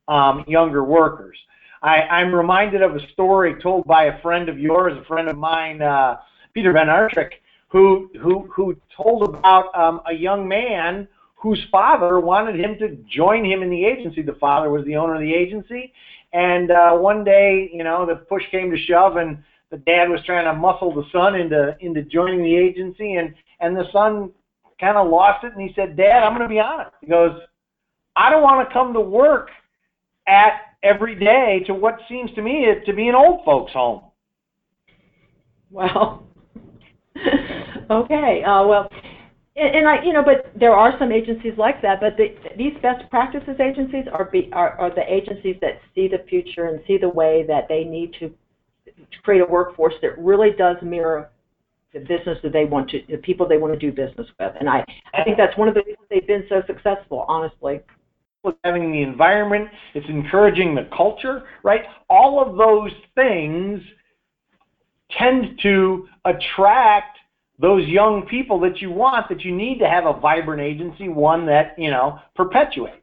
um, 0.07 0.45
younger 0.47 0.83
workers. 0.83 1.37
I, 1.81 2.01
I'm 2.01 2.33
reminded 2.33 2.81
of 2.81 2.95
a 2.95 3.07
story 3.09 3.55
told 3.61 3.85
by 3.85 4.05
a 4.05 4.21
friend 4.21 4.49
of 4.49 4.59
yours, 4.59 4.97
a 4.97 5.05
friend 5.05 5.27
of 5.27 5.37
mine, 5.37 5.81
uh, 5.81 6.17
Peter 6.53 6.71
Van 6.71 6.87
Aartrijk, 6.87 7.31
who, 7.69 8.09
who, 8.21 8.49
who 8.53 8.77
told 8.95 9.27
about 9.27 9.75
um, 9.75 10.01
a 10.07 10.13
young 10.13 10.47
man 10.47 11.07
whose 11.35 11.63
father 11.71 12.19
wanted 12.19 12.59
him 12.59 12.77
to 12.79 12.97
join 13.07 13.45
him 13.45 13.61
in 13.61 13.69
the 13.69 13.85
agency. 13.85 14.21
The 14.21 14.33
father 14.33 14.69
was 14.69 14.85
the 14.85 14.95
owner 14.95 15.15
of 15.15 15.21
the 15.21 15.33
agency, 15.33 15.93
and 16.35 16.69
uh, 16.69 16.91
one 16.91 17.23
day, 17.23 17.69
you 17.71 17.85
know, 17.85 18.05
the 18.05 18.15
push 18.15 18.43
came 18.51 18.69
to 18.69 18.77
shove, 18.77 19.15
and 19.15 19.41
the 19.71 19.77
dad 19.77 20.09
was 20.09 20.19
trying 20.25 20.43
to 20.43 20.53
muscle 20.53 20.93
the 20.93 21.05
son 21.13 21.33
into 21.33 21.77
into 21.79 22.01
joining 22.03 22.43
the 22.43 22.53
agency, 22.53 23.13
and 23.13 23.33
and 23.61 23.73
the 23.73 23.85
son 23.93 24.31
kind 24.77 24.97
of 24.97 25.09
lost 25.09 25.45
it, 25.45 25.53
and 25.53 25.61
he 25.61 25.73
said, 25.75 25.95
"Dad, 25.95 26.23
I'm 26.23 26.35
going 26.35 26.47
to 26.47 26.53
be 26.53 26.59
honest." 26.59 26.91
He 26.99 27.07
goes, 27.07 27.39
"I 28.17 28.29
don't 28.29 28.43
want 28.43 28.67
to 28.67 28.73
come 28.73 28.91
to 28.93 28.99
work 28.99 29.49
at 30.27 30.59
every 30.83 31.15
day 31.15 31.63
to 31.67 31.73
what 31.73 31.99
seems 32.09 32.29
to 32.33 32.41
me 32.41 32.67
to 32.85 32.93
be 32.93 33.07
an 33.07 33.15
old 33.15 33.45
folks' 33.45 33.71
home." 33.71 34.01
Well, 35.71 36.27
okay. 37.89 38.43
Uh, 38.43 38.67
well, 38.67 38.89
and, 39.55 39.75
and 39.75 39.87
I, 39.87 40.03
you 40.03 40.13
know, 40.13 40.23
but 40.23 40.51
there 40.59 40.73
are 40.73 40.97
some 40.99 41.11
agencies 41.11 41.53
like 41.57 41.81
that. 41.81 42.01
But 42.01 42.17
the, 42.17 42.35
these 42.57 42.73
best 42.81 43.09
practices 43.09 43.59
agencies 43.59 44.05
are, 44.11 44.25
be, 44.25 44.49
are 44.51 44.71
are 44.79 44.93
the 44.93 45.03
agencies 45.11 45.55
that 45.61 45.79
see 45.93 46.07
the 46.07 46.23
future 46.29 46.65
and 46.65 46.81
see 46.85 46.97
the 46.97 47.09
way 47.09 47.45
that 47.47 47.67
they 47.69 47.83
need 47.83 48.13
to, 48.19 48.29
to 48.85 49.21
create 49.23 49.41
a 49.41 49.45
workforce 49.45 49.93
that 50.01 50.17
really 50.17 50.51
does 50.57 50.77
mirror 50.81 51.29
the 51.93 51.99
business 51.99 52.37
that 52.43 52.51
they 52.51 52.65
want 52.65 52.89
to, 52.89 53.01
the 53.09 53.17
people 53.17 53.47
they 53.47 53.57
want 53.57 53.73
to 53.73 53.79
do 53.79 53.95
business 53.95 54.27
with. 54.39 54.53
And 54.59 54.69
I, 54.69 54.83
I 55.13 55.23
think 55.23 55.37
that's 55.37 55.57
one 55.57 55.69
of 55.69 55.73
the 55.73 55.81
reasons 55.81 56.05
they've 56.09 56.27
been 56.27 56.45
so 56.49 56.61
successful, 56.67 57.25
honestly. 57.27 57.79
Having 58.63 58.91
the 58.91 59.01
environment, 59.01 59.69
it's 59.95 60.07
encouraging 60.07 60.75
the 60.75 60.87
culture, 60.95 61.45
right? 61.63 61.81
All 62.09 62.39
of 62.45 62.57
those 62.57 62.91
things 63.15 63.81
tend 65.17 65.59
to 65.63 66.07
attract 66.25 67.14
those 67.59 67.87
young 67.87 68.25
people 68.29 68.59
that 68.61 68.81
you 68.81 68.91
want 68.91 69.29
that 69.29 69.41
you 69.41 69.55
need 69.55 69.79
to 69.79 69.87
have 69.87 70.05
a 70.05 70.19
vibrant 70.19 70.61
agency, 70.61 71.07
one 71.07 71.45
that 71.45 71.75
you 71.77 71.89
know 71.89 72.19
perpetuates. 72.35 72.97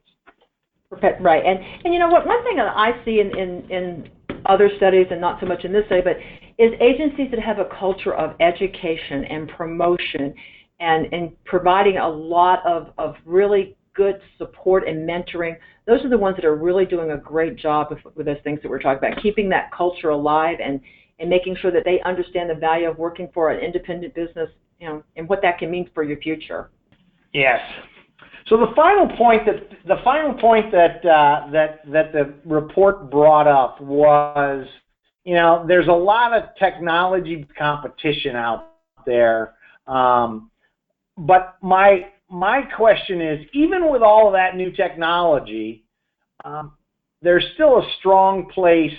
Right, 1.20 1.44
and 1.44 1.58
and 1.84 1.94
you 1.94 1.98
know 1.98 2.08
what? 2.08 2.26
One 2.26 2.44
thing 2.44 2.56
that 2.56 2.66
I 2.76 3.02
see 3.04 3.20
in 3.20 3.36
in, 3.38 3.70
in 3.70 4.08
other 4.46 4.70
studies, 4.76 5.06
and 5.10 5.20
not 5.20 5.40
so 5.40 5.46
much 5.46 5.64
in 5.64 5.72
this 5.72 5.86
study, 5.86 6.02
but 6.02 6.16
is 6.58 6.72
agencies 6.80 7.30
that 7.30 7.40
have 7.40 7.58
a 7.58 7.68
culture 7.78 8.14
of 8.14 8.36
education 8.40 9.24
and 9.24 9.48
promotion, 9.48 10.34
and 10.80 11.10
and 11.12 11.44
providing 11.44 11.96
a 11.96 12.08
lot 12.08 12.64
of 12.66 12.92
of 12.98 13.14
really 13.24 13.76
good 13.94 14.20
support 14.38 14.86
and 14.86 15.08
mentoring. 15.08 15.56
Those 15.86 16.04
are 16.04 16.08
the 16.08 16.18
ones 16.18 16.36
that 16.36 16.44
are 16.44 16.56
really 16.56 16.84
doing 16.84 17.10
a 17.10 17.16
great 17.16 17.56
job 17.56 17.88
with, 17.90 18.16
with 18.16 18.26
those 18.26 18.36
things 18.44 18.60
that 18.62 18.70
we're 18.70 18.80
talking 18.80 19.06
about, 19.08 19.22
keeping 19.22 19.48
that 19.50 19.70
culture 19.72 20.10
alive 20.10 20.58
and 20.62 20.80
and 21.22 21.30
making 21.30 21.56
sure 21.56 21.70
that 21.70 21.85
they 21.87 22.00
understand 22.02 22.50
the 22.50 22.54
value 22.54 22.90
of 22.90 22.98
working 22.98 23.30
for 23.32 23.50
an 23.50 23.64
independent 23.64 24.14
business 24.14 24.50
you 24.82 24.88
know, 24.88 25.02
and 25.16 25.28
what 25.28 25.40
that 25.42 25.58
can 25.58 25.70
mean 25.70 25.88
for 25.94 26.02
your 26.02 26.18
future. 26.18 26.70
Yes. 27.32 27.61
So 28.48 28.56
the 28.56 28.72
final 28.74 29.08
point 29.16 29.46
that 29.46 29.70
the 29.87 30.02
final 30.02 30.35
point 30.35 30.72
that 30.72 30.96
uh, 31.06 31.48
that 31.52 31.80
that 31.92 32.12
the 32.12 32.35
report 32.44 33.08
brought 33.08 33.46
up 33.46 33.80
was, 33.80 34.66
you 35.24 35.35
know, 35.35 35.64
there's 35.68 35.87
a 35.87 35.92
lot 35.92 36.37
of 36.37 36.48
technology 36.58 37.46
competition 37.56 38.35
out 38.35 38.72
there, 39.06 39.54
um, 39.87 40.50
but 41.16 41.54
my 41.62 42.06
my 42.28 42.62
question 42.76 43.20
is, 43.20 43.46
even 43.54 43.88
with 43.88 44.02
all 44.02 44.26
of 44.26 44.32
that 44.32 44.56
new 44.56 44.72
technology, 44.72 45.85
um, 46.44 46.72
there's 47.22 47.44
still 47.54 47.78
a 47.78 47.87
strong 48.00 48.50
place 48.52 48.92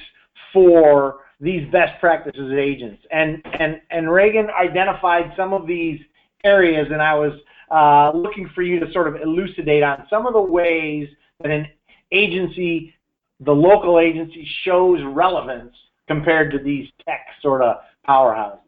for 0.53 1.22
these 1.39 1.69
best 1.71 1.99
practices 1.99 2.53
agents. 2.57 3.03
And 3.11 3.41
and 3.59 3.81
and 3.91 4.11
Reagan 4.11 4.47
identified 4.49 5.33
some 5.35 5.53
of 5.53 5.67
these 5.67 5.99
areas, 6.43 6.87
and 6.91 7.01
I 7.01 7.13
was 7.15 7.33
uh, 7.71 8.15
looking 8.17 8.49
for 8.53 8.61
you 8.61 8.79
to 8.79 8.91
sort 8.91 9.07
of 9.07 9.21
elucidate 9.21 9.83
on 9.83 10.05
some 10.09 10.25
of 10.25 10.33
the 10.33 10.41
ways 10.41 11.07
that 11.41 11.51
an 11.51 11.67
agency, 12.11 12.93
the 13.39 13.51
local 13.51 13.99
agency, 13.99 14.47
shows 14.63 14.99
relevance 15.05 15.73
compared 16.07 16.51
to 16.51 16.59
these 16.59 16.87
tech 17.05 17.25
sort 17.41 17.61
of 17.61 17.77
powerhouses. 18.07 18.59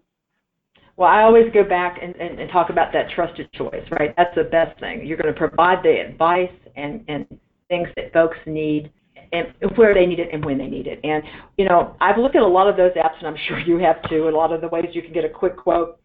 Well, 0.98 1.10
I 1.10 1.24
always 1.24 1.52
go 1.54 1.64
back 1.64 2.00
and, 2.02 2.16
and, 2.16 2.40
and 2.40 2.50
talk 2.52 2.70
about 2.70 2.94
that 2.94 3.10
trusted 3.14 3.52
choice, 3.52 3.84
right? 4.00 4.14
That's 4.16 4.34
the 4.34 4.46
best 4.46 4.80
thing. 4.80 5.06
You're 5.06 5.18
going 5.18 5.34
to 5.34 5.38
provide 5.38 5.84
the 5.84 6.00
advice 6.00 6.52
and, 6.78 7.04
and 7.10 7.26
things 7.68 7.90
that 7.98 8.14
folks 8.14 8.38
need 8.46 8.92
and 9.36 9.78
where 9.78 9.94
they 9.94 10.06
need 10.06 10.20
it 10.20 10.30
and 10.32 10.44
when 10.44 10.58
they 10.58 10.68
need 10.68 10.88
it. 10.88 11.00
And, 11.04 11.24
you 11.58 11.66
know, 11.66 11.96
I've 12.02 12.18
looked 12.18 12.36
at 12.36 12.42
a 12.42 12.48
lot 12.48 12.68
of 12.68 12.78
those 12.78 12.92
apps, 12.94 13.18
and 13.20 13.28
I'm 13.28 13.38
sure 13.48 13.60
you 13.60 13.78
have 13.78 13.98
too, 14.10 14.28
a 14.28 14.32
lot 14.32 14.52
of 14.52 14.62
the 14.62 14.68
ways 14.68 14.86
you 14.94 15.02
can 15.02 15.14
get 15.14 15.26
a 15.26 15.30
quick 15.30 15.58
quote. 15.58 16.00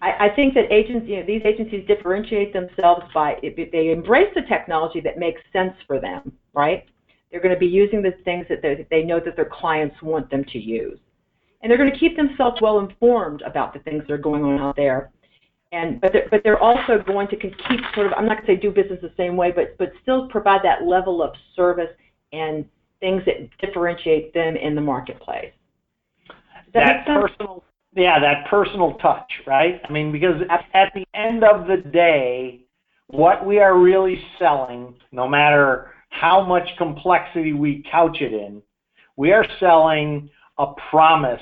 I, 0.00 0.26
I 0.26 0.28
think 0.36 0.54
that 0.54 0.72
agents, 0.72 1.06
you 1.08 1.16
know, 1.16 1.26
these 1.26 1.42
agencies 1.44 1.86
differentiate 1.86 2.52
themselves 2.52 3.02
by 3.12 3.36
if 3.42 3.72
they 3.72 3.90
embrace 3.90 4.32
the 4.34 4.42
technology 4.42 5.00
that 5.00 5.18
makes 5.18 5.40
sense 5.52 5.74
for 5.86 6.00
them, 6.00 6.32
right? 6.54 6.84
They're 7.30 7.40
going 7.40 7.54
to 7.54 7.58
be 7.58 7.66
using 7.66 8.00
the 8.02 8.12
things 8.24 8.46
that 8.48 8.62
they 8.62 9.02
know 9.02 9.20
that 9.24 9.36
their 9.36 9.50
clients 9.52 9.96
want 10.00 10.30
them 10.30 10.44
to 10.52 10.58
use 10.58 10.98
and 11.62 11.70
they're 11.70 11.78
going 11.78 11.92
to 11.92 11.98
keep 11.98 12.16
themselves 12.16 12.60
well 12.60 12.78
informed 12.78 13.42
about 13.42 13.72
the 13.72 13.80
things 13.80 14.02
that 14.06 14.12
are 14.12 14.18
going 14.18 14.44
on 14.44 14.60
out 14.60 14.76
there. 14.76 15.10
And 15.72 16.00
but 16.00 16.12
they're, 16.12 16.26
but 16.30 16.40
they're 16.44 16.58
also 16.58 17.02
going 17.06 17.28
to 17.28 17.36
keep 17.36 17.52
sort 17.94 18.06
of 18.06 18.12
I'm 18.16 18.26
not 18.26 18.38
going 18.38 18.46
to 18.46 18.54
say 18.54 18.56
do 18.56 18.70
business 18.70 19.00
the 19.02 19.12
same 19.16 19.36
way, 19.36 19.52
but 19.54 19.76
but 19.76 19.92
still 20.00 20.28
provide 20.28 20.60
that 20.64 20.84
level 20.84 21.22
of 21.22 21.32
service 21.54 21.90
and 22.32 22.64
things 23.00 23.22
that 23.26 23.48
differentiate 23.60 24.34
them 24.34 24.56
in 24.56 24.74
the 24.74 24.80
marketplace. 24.80 25.52
That, 26.74 27.04
that 27.06 27.06
personal, 27.06 27.64
yeah, 27.94 28.18
that 28.20 28.48
personal 28.50 28.94
touch, 28.94 29.30
right? 29.46 29.80
I 29.88 29.92
mean, 29.92 30.12
because 30.12 30.42
at 30.50 30.92
the 30.94 31.04
end 31.14 31.44
of 31.44 31.66
the 31.66 31.76
day, 31.90 32.60
what 33.08 33.46
we 33.46 33.58
are 33.58 33.78
really 33.78 34.20
selling, 34.38 34.94
no 35.12 35.26
matter 35.26 35.92
how 36.10 36.44
much 36.44 36.68
complexity 36.76 37.52
we 37.52 37.84
couch 37.90 38.18
it 38.20 38.32
in, 38.32 38.62
we 39.16 39.32
are 39.32 39.46
selling 39.58 40.28
a 40.58 40.66
promise 40.90 41.40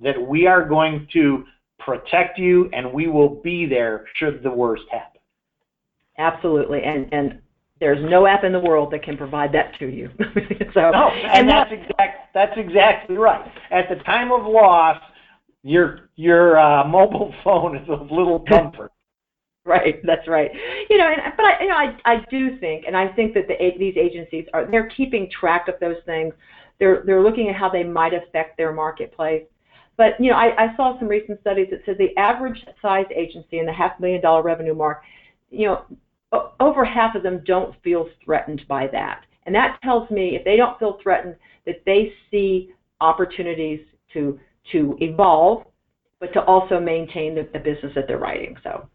that 0.00 0.20
we 0.20 0.46
are 0.46 0.66
going 0.68 1.08
to 1.12 1.44
protect 1.78 2.38
you 2.38 2.68
and 2.72 2.92
we 2.92 3.08
will 3.08 3.40
be 3.42 3.66
there 3.66 4.04
should 4.16 4.42
the 4.42 4.50
worst 4.50 4.84
happen. 4.90 5.20
Absolutely. 6.18 6.82
And 6.82 7.12
and 7.12 7.40
there's 7.80 7.98
no 8.10 8.26
app 8.26 8.44
in 8.44 8.52
the 8.52 8.60
world 8.60 8.92
that 8.92 9.02
can 9.02 9.16
provide 9.16 9.52
that 9.52 9.78
to 9.78 9.86
you. 9.86 10.10
so 10.74 10.90
no, 10.90 11.08
and, 11.10 11.40
and 11.40 11.48
that's 11.48 11.72
exact 11.72 12.34
that's 12.34 12.56
exactly 12.56 13.16
right. 13.16 13.50
At 13.70 13.88
the 13.88 13.96
time 14.04 14.32
of 14.32 14.46
loss, 14.46 15.00
your 15.62 16.10
your 16.16 16.58
uh, 16.58 16.84
mobile 16.88 17.34
phone 17.44 17.76
is 17.76 17.88
a 17.88 18.14
little 18.14 18.40
comfort. 18.48 18.92
right, 19.64 20.00
that's 20.04 20.26
right. 20.26 20.50
You 20.88 20.98
know, 20.98 21.08
and, 21.08 21.32
but 21.36 21.44
I 21.44 21.62
you 21.62 21.68
know 21.68 21.76
I 21.76 21.96
I 22.04 22.24
do 22.30 22.58
think, 22.58 22.84
and 22.86 22.96
I 22.96 23.08
think 23.08 23.34
that 23.34 23.46
the 23.48 23.56
these 23.78 23.96
agencies 23.96 24.46
are 24.52 24.68
they're 24.70 24.88
keeping 24.90 25.30
track 25.30 25.68
of 25.68 25.74
those 25.80 25.98
things. 26.06 26.34
They're 26.78 27.02
they're 27.06 27.22
looking 27.22 27.48
at 27.48 27.56
how 27.56 27.68
they 27.68 27.84
might 27.84 28.14
affect 28.14 28.56
their 28.56 28.72
marketplace. 28.72 29.44
But 29.96 30.12
you 30.20 30.30
know, 30.30 30.36
I, 30.36 30.66
I 30.66 30.76
saw 30.76 30.98
some 30.98 31.08
recent 31.08 31.40
studies 31.40 31.68
that 31.70 31.80
said 31.84 31.98
the 31.98 32.16
average 32.16 32.64
size 32.80 33.06
agency 33.14 33.58
in 33.58 33.66
the 33.66 33.72
half 33.72 33.98
million 33.98 34.20
dollar 34.20 34.42
revenue 34.42 34.74
mark, 34.74 35.02
you 35.50 35.66
know, 35.66 35.84
over 36.60 36.84
half 36.84 37.14
of 37.14 37.22
them 37.22 37.42
don't 37.46 37.74
feel 37.82 38.08
threatened 38.24 38.62
by 38.68 38.86
that. 38.88 39.24
And 39.46 39.54
that 39.54 39.80
tells 39.82 40.10
me 40.10 40.36
if 40.36 40.44
they 40.44 40.56
don't 40.56 40.78
feel 40.78 40.98
threatened, 41.02 41.36
that 41.66 41.82
they 41.86 42.12
see 42.30 42.72
opportunities 43.00 43.80
to 44.12 44.38
to 44.72 44.96
evolve, 45.00 45.64
but 46.20 46.32
to 46.34 46.42
also 46.42 46.78
maintain 46.78 47.34
the, 47.34 47.48
the 47.52 47.58
business 47.58 47.92
that 47.94 48.06
they're 48.06 48.18
writing. 48.18 48.56
So. 48.62 48.88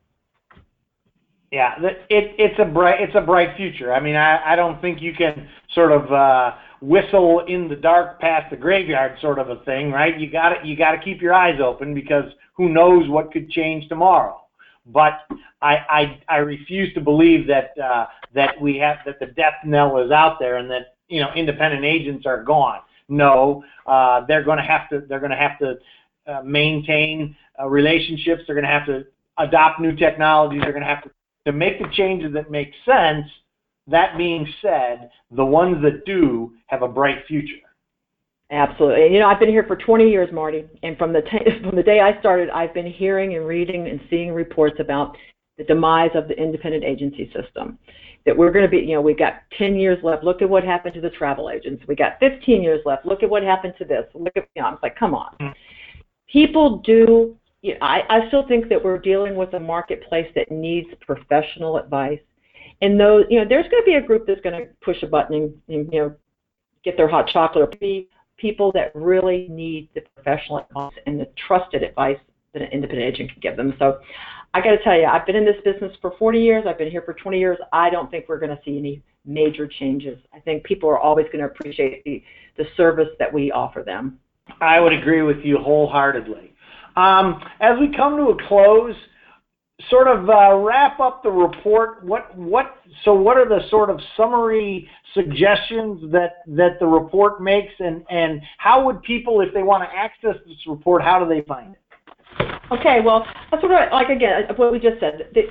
Yeah, 1.51 1.75
it, 1.81 2.35
it's 2.39 2.59
a 2.59 2.65
bright 2.65 2.99
it's 3.01 3.15
a 3.15 3.21
bright 3.21 3.55
future. 3.55 3.93
I 3.93 3.99
mean, 3.99 4.15
I, 4.15 4.53
I 4.53 4.55
don't 4.55 4.81
think 4.81 5.01
you 5.01 5.13
can 5.13 5.47
sort 5.73 5.91
of 5.91 6.11
uh, 6.11 6.55
whistle 6.81 7.45
in 7.47 7.67
the 7.67 7.75
dark 7.75 8.19
past 8.19 8.49
the 8.49 8.57
graveyard 8.57 9.17
sort 9.21 9.39
of 9.39 9.49
a 9.49 9.63
thing, 9.63 9.91
right? 9.91 10.19
You 10.19 10.29
got 10.29 10.49
to 10.49 10.67
you 10.67 10.75
got 10.75 10.91
to 10.91 10.97
keep 11.03 11.21
your 11.21 11.33
eyes 11.33 11.59
open 11.63 11.93
because 11.93 12.25
who 12.55 12.69
knows 12.69 13.07
what 13.07 13.31
could 13.31 13.49
change 13.49 13.87
tomorrow. 13.87 14.42
But 14.85 15.13
I 15.61 15.77
I, 15.89 16.21
I 16.27 16.37
refuse 16.37 16.93
to 16.93 17.01
believe 17.01 17.47
that 17.47 17.77
uh, 17.77 18.07
that 18.33 18.59
we 18.61 18.77
have 18.77 18.97
that 19.05 19.19
the 19.19 19.27
death 19.27 19.55
knell 19.65 19.97
is 19.99 20.11
out 20.11 20.39
there 20.39 20.57
and 20.57 20.69
that 20.69 20.95
you 21.07 21.21
know 21.21 21.31
independent 21.35 21.85
agents 21.85 22.25
are 22.25 22.43
gone. 22.43 22.79
No, 23.09 23.63
uh, 23.85 24.25
they're 24.27 24.43
going 24.43 24.57
to 24.57 24.63
have 24.63 24.89
to 24.89 25.01
they're 25.07 25.19
going 25.19 25.31
to 25.31 25.37
have 25.37 25.59
to 25.59 25.77
uh, 26.27 26.41
maintain 26.43 27.35
uh, 27.59 27.67
relationships. 27.67 28.43
They're 28.45 28.55
going 28.55 28.65
to 28.65 28.71
have 28.71 28.85
to 28.87 29.05
adopt 29.37 29.79
new 29.79 29.95
technologies. 29.95 30.61
They're 30.61 30.71
going 30.71 30.83
to 30.83 30.89
have 30.89 31.03
to 31.03 31.11
to 31.45 31.51
make 31.51 31.79
the 31.79 31.89
changes 31.89 32.33
that 32.33 32.49
make 32.49 32.71
sense 32.85 33.25
that 33.87 34.17
being 34.17 34.47
said, 34.61 35.09
the 35.31 35.45
ones 35.45 35.81
that 35.83 36.05
do 36.05 36.53
have 36.67 36.81
a 36.81 36.87
bright 36.87 37.25
future. 37.27 37.55
Absolutely. 38.53 39.13
You 39.13 39.19
know, 39.19 39.27
I've 39.27 39.39
been 39.39 39.49
here 39.49 39.65
for 39.65 39.75
20 39.75 40.09
years, 40.09 40.31
Marty, 40.31 40.65
and 40.83 40.97
from 40.97 41.11
the 41.11 41.21
t- 41.21 41.61
from 41.63 41.75
the 41.75 41.83
day 41.83 41.99
I 41.99 42.19
started, 42.19 42.49
I've 42.51 42.73
been 42.73 42.85
hearing 42.85 43.35
and 43.35 43.47
reading 43.47 43.87
and 43.87 43.99
seeing 44.09 44.31
reports 44.31 44.77
about 44.79 45.17
the 45.57 45.63
demise 45.63 46.11
of 46.15 46.27
the 46.27 46.35
independent 46.35 46.83
agency 46.83 47.31
system. 47.33 47.77
That 48.25 48.37
we're 48.37 48.51
going 48.51 48.63
to 48.63 48.69
be, 48.69 48.77
you 48.77 48.93
know, 48.93 49.01
we've 49.01 49.19
got 49.19 49.41
10 49.57 49.75
years 49.75 50.01
left. 50.01 50.23
Look 50.23 50.41
at 50.41 50.49
what 50.49 50.63
happened 50.63 50.93
to 50.93 51.01
the 51.01 51.09
travel 51.09 51.49
agents. 51.49 51.83
We 51.87 51.95
got 51.95 52.19
15 52.21 52.63
years 52.63 52.79
left. 52.85 53.05
Look 53.05 53.21
at 53.21 53.29
what 53.29 53.43
happened 53.43 53.73
to 53.79 53.85
this. 53.85 54.05
Look 54.13 54.37
at, 54.37 54.47
you 54.55 54.61
know, 54.61 54.69
I'm 54.69 54.77
like, 54.81 54.97
come 54.97 55.13
on. 55.13 55.35
Mm-hmm. 55.41 55.51
People 56.31 56.77
do. 56.85 57.35
You 57.61 57.73
know, 57.73 57.79
I, 57.81 58.03
I 58.09 58.27
still 58.29 58.47
think 58.47 58.69
that 58.69 58.81
we're 58.81 58.97
dealing 58.97 59.35
with 59.35 59.53
a 59.55 59.59
marketplace 59.59 60.31
that 60.35 60.51
needs 60.51 60.87
professional 61.01 61.77
advice 61.77 62.19
and 62.81 62.99
those, 62.99 63.25
you 63.29 63.39
know, 63.39 63.47
there's 63.47 63.67
going 63.69 63.81
to 63.81 63.85
be 63.85 63.95
a 63.95 64.01
group 64.01 64.27
that's 64.27 64.41
going 64.41 64.61
to 64.61 64.69
push 64.81 65.01
a 65.03 65.07
button 65.07 65.35
and, 65.35 65.53
and 65.69 65.93
you 65.93 65.99
know, 65.99 66.15
get 66.83 66.97
their 66.97 67.07
hot 67.07 67.27
chocolate. 67.27 67.63
Or 67.63 67.67
people 68.37 68.71
that 68.73 68.91
really 68.95 69.47
need 69.49 69.89
the 69.95 70.01
professional 70.15 70.59
advice 70.59 70.93
and 71.05 71.19
the 71.19 71.27
trusted 71.47 71.83
advice 71.83 72.17
that 72.53 72.61
an 72.61 72.69
independent 72.71 73.13
agent 73.13 73.31
can 73.31 73.39
give 73.41 73.57
them. 73.57 73.73
So, 73.79 73.99
I 74.55 74.61
got 74.61 74.71
to 74.71 74.83
tell 74.83 74.95
you, 74.95 75.05
I've 75.05 75.25
been 75.25 75.35
in 75.35 75.45
this 75.45 75.55
business 75.65 75.91
for 75.99 76.13
40 76.19 76.39
years. 76.39 76.65
I've 76.67 76.77
been 76.77 76.91
here 76.91 77.01
for 77.01 77.13
20 77.13 77.39
years. 77.39 77.57
I 77.71 77.89
don't 77.89 78.11
think 78.11 78.25
we're 78.29 78.39
going 78.39 78.55
to 78.55 78.59
see 78.63 78.77
any 78.77 79.01
major 79.25 79.67
changes. 79.67 80.19
I 80.31 80.39
think 80.39 80.63
people 80.63 80.89
are 80.89 80.99
always 80.99 81.25
going 81.27 81.39
to 81.39 81.45
appreciate 81.45 82.03
the, 82.03 82.23
the 82.57 82.65
service 82.77 83.09
that 83.17 83.33
we 83.33 83.51
offer 83.51 83.81
them. 83.81 84.19
I 84.61 84.79
would 84.79 84.93
agree 84.93 85.23
with 85.23 85.37
you 85.43 85.57
wholeheartedly. 85.57 86.53
Um, 86.95 87.43
as 87.61 87.79
we 87.79 87.95
come 87.95 88.15
to 88.17 88.29
a 88.29 88.47
close, 88.47 88.95
sort 89.89 90.07
of 90.07 90.29
uh, 90.29 90.55
wrap 90.55 90.99
up 90.99 91.23
the 91.23 91.31
report. 91.31 92.03
What 92.03 92.35
what 92.37 92.77
so 93.03 93.13
what 93.13 93.37
are 93.37 93.47
the 93.47 93.61
sort 93.69 93.89
of 93.89 93.99
summary 94.15 94.89
suggestions 95.13 96.11
that 96.11 96.43
that 96.47 96.79
the 96.79 96.85
report 96.85 97.41
makes, 97.41 97.73
and 97.79 98.03
and 98.09 98.41
how 98.57 98.85
would 98.85 99.01
people, 99.03 99.41
if 99.41 99.53
they 99.53 99.63
want 99.63 99.83
to 99.83 99.95
access 99.95 100.35
this 100.45 100.57
report, 100.67 101.01
how 101.01 101.23
do 101.23 101.27
they 101.27 101.41
find 101.41 101.75
it? 101.75 101.79
Okay, 102.71 102.99
well, 103.03 103.25
that's 103.51 103.61
what 103.61 103.71
I, 103.71 103.91
like 103.91 104.09
again 104.09 104.43
what 104.55 104.71
we 104.71 104.79
just 104.79 104.99
said. 104.99 105.29
The, 105.33 105.43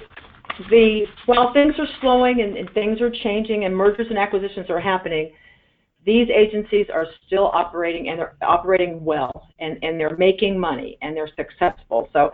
the 0.70 1.06
while 1.26 1.52
things 1.52 1.74
are 1.78 1.86
slowing 2.00 2.40
and, 2.40 2.56
and 2.56 2.70
things 2.70 3.00
are 3.00 3.10
changing 3.10 3.64
and 3.64 3.74
mergers 3.74 4.06
and 4.10 4.18
acquisitions 4.18 4.68
are 4.70 4.80
happening, 4.80 5.32
these 6.04 6.28
agencies 6.30 6.86
are 6.92 7.06
still 7.26 7.50
operating 7.54 8.08
and 8.08 8.18
they're 8.18 8.34
operating 8.42 9.04
well 9.04 9.48
and, 9.60 9.78
and 9.82 10.00
they're 10.00 10.16
making 10.16 10.58
money 10.58 10.98
and 11.00 11.16
they're 11.16 11.30
successful. 11.36 12.08
So 12.12 12.32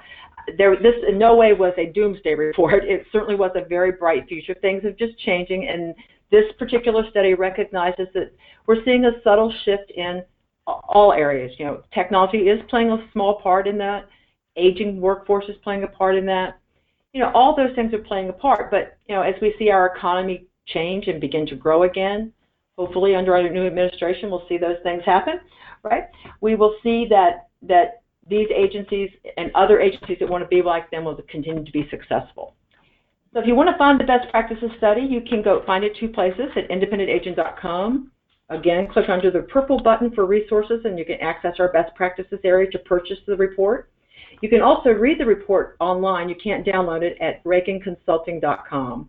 there, 0.57 0.76
this 0.76 0.94
in 1.07 1.18
no 1.18 1.37
way 1.37 1.52
was 1.52 1.74
a 1.76 1.92
doomsday 1.92 2.35
report. 2.35 2.85
It 2.85 3.07
certainly 3.12 3.35
was 3.35 3.50
a 3.54 3.68
very 3.68 3.92
bright 3.92 4.26
future. 4.28 4.54
Things 4.61 4.85
are 4.85 4.92
just 4.92 5.18
changing, 5.18 5.68
and 5.68 5.94
this 6.31 6.44
particular 6.59 7.09
study 7.11 7.35
recognizes 7.35 8.07
that 8.14 8.33
we're 8.66 8.83
seeing 8.85 9.04
a 9.04 9.20
subtle 9.22 9.52
shift 9.64 9.90
in 9.90 10.22
all 10.66 11.12
areas. 11.12 11.52
You 11.59 11.66
know, 11.66 11.83
technology 11.92 12.48
is 12.48 12.61
playing 12.68 12.90
a 12.90 13.09
small 13.12 13.40
part 13.40 13.66
in 13.66 13.76
that. 13.78 14.09
Aging 14.57 15.00
workforce 15.00 15.44
is 15.48 15.57
playing 15.62 15.85
a 15.85 15.88
part 15.88 16.16
in 16.16 16.26
that. 16.26 16.59
You 17.12 17.20
know, 17.20 17.31
all 17.35 17.54
those 17.54 17.74
things 17.74 17.92
are 17.92 17.98
playing 17.98 18.28
a 18.28 18.33
part. 18.33 18.70
But 18.70 18.98
you 19.07 19.14
know, 19.14 19.22
as 19.22 19.35
we 19.42 19.54
see 19.59 19.70
our 19.70 19.94
economy 19.94 20.46
change 20.66 21.09
and 21.09 21.20
begin 21.20 21.46
to 21.46 21.57
grow 21.57 21.83
again, 21.83 22.33
hopefully 22.79 23.17
under 23.17 23.35
our 23.35 23.49
new 23.51 23.67
administration, 23.67 24.31
we'll 24.31 24.47
see 24.49 24.57
those 24.57 24.79
things 24.83 25.03
happen. 25.05 25.41
Right? 25.83 26.05
We 26.41 26.55
will 26.55 26.77
see 26.83 27.07
that 27.11 27.49
that 27.62 28.03
these 28.29 28.49
agencies 28.55 29.11
and 29.37 29.51
other 29.55 29.81
agencies 29.81 30.19
that 30.21 30.29
want 30.29 30.45
to 30.45 30.49
be 30.49 30.62
like 30.62 30.91
them 30.91 31.05
will 31.05 31.19
continue 31.29 31.64
to 31.64 31.73
be 31.73 31.88
successful. 31.91 32.55
So 33.33 33.41
if 33.41 33.47
you 33.47 33.55
want 33.55 33.71
to 33.71 33.77
find 33.77 33.99
the 33.99 34.05
best 34.05 34.31
practices 34.31 34.71
study, 34.79 35.03
you 35.03 35.21
can 35.21 35.43
go 35.43 35.62
find 35.67 35.85
it 35.85 35.97
two 35.99 36.09
places 36.09 36.51
at 36.57 36.69
independentagent.com. 36.71 38.11
Again, 38.51 38.88
click 38.91 39.09
under 39.09 39.31
the 39.31 39.43
purple 39.43 39.81
button 39.83 40.14
for 40.14 40.25
resources 40.25 40.81
and 40.85 40.99
you 40.99 41.05
can 41.05 41.21
access 41.21 41.55
our 41.59 41.71
best 41.73 41.95
practices 41.95 42.38
area 42.45 42.71
to 42.71 42.79
purchase 42.81 43.19
the 43.27 43.37
report. 43.37 43.91
You 44.41 44.49
can 44.49 44.62
also 44.62 44.91
read 44.91 45.19
the 45.19 45.27
report 45.27 45.77
online. 45.81 46.29
You 46.29 46.37
can't 46.43 46.67
download 46.67 47.03
it 47.03 47.19
at 47.21 47.43
reaganconsulting.com. 47.45 49.09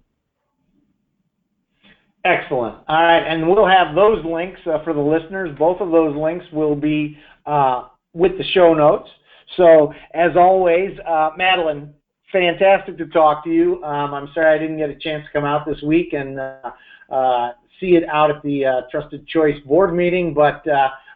Excellent. 2.26 2.76
All 2.88 3.04
right, 3.04 3.24
and 3.26 3.48
we'll 3.48 3.66
have 3.66 3.96
those 3.96 4.24
links 4.26 4.60
uh, 4.66 4.84
for 4.84 4.94
the 4.94 5.00
listeners. 5.00 5.56
Both 5.58 5.80
of 5.80 5.92
those 5.92 6.16
links 6.16 6.46
will 6.52 6.76
be 6.76 7.18
uh, 7.46 7.88
with 8.14 8.38
the 8.38 8.44
show 8.54 8.74
notes. 8.74 9.10
So, 9.56 9.94
as 10.14 10.32
always, 10.36 10.98
uh, 11.08 11.32
Madeline, 11.38 11.94
fantastic 12.32 12.98
to 12.98 13.06
talk 13.08 13.44
to 13.46 13.50
you. 13.50 13.82
Um, 13.84 14.14
I'm 14.14 14.30
sorry 14.34 14.54
I 14.54 14.58
didn't 14.58 14.78
get 14.78 14.90
a 14.90 14.96
chance 14.96 15.26
to 15.26 15.32
come 15.32 15.46
out 15.46 15.66
this 15.66 15.82
week 15.82 16.14
and 16.14 16.40
uh, 16.40 16.72
uh, 17.10 17.52
see 17.80 17.96
it 17.96 18.04
out 18.10 18.30
at 18.30 18.44
the 18.44 18.66
uh, 18.66 18.82
Trusted 18.92 19.26
Choice 19.26 19.60
board 19.66 19.96
meeting, 19.96 20.34
but 20.34 20.66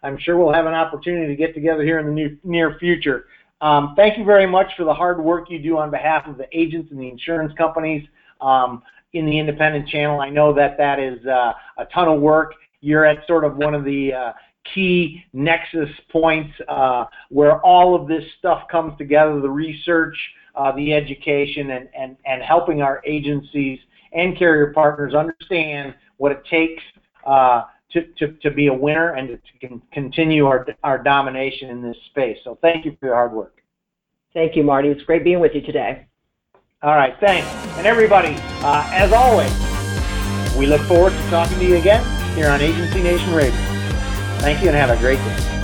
I'm 0.03 0.17
sure 0.17 0.37
we'll 0.37 0.53
have 0.53 0.65
an 0.65 0.73
opportunity 0.73 1.27
to 1.27 1.35
get 1.35 1.53
together 1.53 1.83
here 1.83 1.99
in 1.99 2.05
the 2.05 2.11
new, 2.11 2.37
near 2.43 2.77
future. 2.79 3.25
Um, 3.61 3.93
thank 3.95 4.17
you 4.17 4.25
very 4.25 4.47
much 4.47 4.67
for 4.75 4.83
the 4.83 4.93
hard 4.93 5.21
work 5.23 5.49
you 5.49 5.59
do 5.59 5.77
on 5.77 5.91
behalf 5.91 6.27
of 6.27 6.37
the 6.37 6.47
agents 6.57 6.91
and 6.91 6.99
the 6.99 7.09
insurance 7.09 7.53
companies 7.57 8.07
um, 8.41 8.83
in 9.13 9.25
the 9.25 9.37
independent 9.37 9.87
channel. 9.87 10.19
I 10.19 10.29
know 10.29 10.53
that 10.53 10.77
that 10.77 10.99
is 10.99 11.25
uh, 11.25 11.53
a 11.77 11.85
ton 11.93 12.07
of 12.07 12.19
work. 12.19 12.53
You're 12.81 13.05
at 13.05 13.25
sort 13.27 13.45
of 13.45 13.55
one 13.55 13.73
of 13.73 13.85
the 13.85 14.13
uh, 14.13 14.33
key 14.73 15.23
nexus 15.33 15.89
points 16.11 16.51
uh, 16.67 17.05
where 17.29 17.59
all 17.61 17.95
of 17.95 18.07
this 18.07 18.23
stuff 18.39 18.63
comes 18.71 18.97
together, 18.97 19.39
the 19.39 19.49
research, 19.49 20.17
uh, 20.55 20.71
the 20.75 20.93
education, 20.93 21.71
and, 21.71 21.89
and, 21.97 22.17
and 22.25 22.41
helping 22.41 22.81
our 22.81 23.01
agencies 23.05 23.79
and 24.13 24.37
carrier 24.37 24.71
partners 24.73 25.13
understand 25.13 25.95
what 26.17 26.31
it 26.31 26.43
takes 26.49 26.83
uh, 27.25 27.63
to, 27.91 28.05
to, 28.17 28.33
to 28.41 28.51
be 28.51 28.67
a 28.67 28.73
winner 28.73 29.13
and 29.13 29.39
to, 29.61 29.81
continue 29.91 30.45
our, 30.45 30.65
our 30.83 31.01
domination 31.01 31.69
in 31.69 31.81
this 31.81 31.97
space. 32.09 32.37
So 32.43 32.57
thank 32.61 32.85
you 32.85 32.95
for 32.99 33.07
your 33.07 33.15
hard 33.15 33.31
work. 33.31 33.61
Thank 34.33 34.55
you, 34.55 34.63
Marty. 34.63 34.89
It's 34.89 35.03
great 35.03 35.23
being 35.23 35.39
with 35.39 35.51
you 35.53 35.61
today. 35.61 36.07
All 36.83 36.95
right, 36.95 37.17
thanks. 37.17 37.47
And 37.77 37.87
everybody, 37.87 38.35
uh, 38.61 38.85
as 38.91 39.13
always, 39.13 39.49
we 40.57 40.65
look 40.65 40.81
forward 40.81 41.13
to 41.13 41.29
talking 41.29 41.57
to 41.59 41.65
you 41.65 41.77
again 41.77 42.03
here 42.35 42.49
on 42.49 42.59
Agency 42.59 43.01
Nation 43.01 43.33
Radio. 43.33 43.57
Thank 44.39 44.61
you 44.61 44.67
and 44.67 44.75
have 44.75 44.89
a 44.89 44.97
great 44.97 45.15
day. 45.19 45.62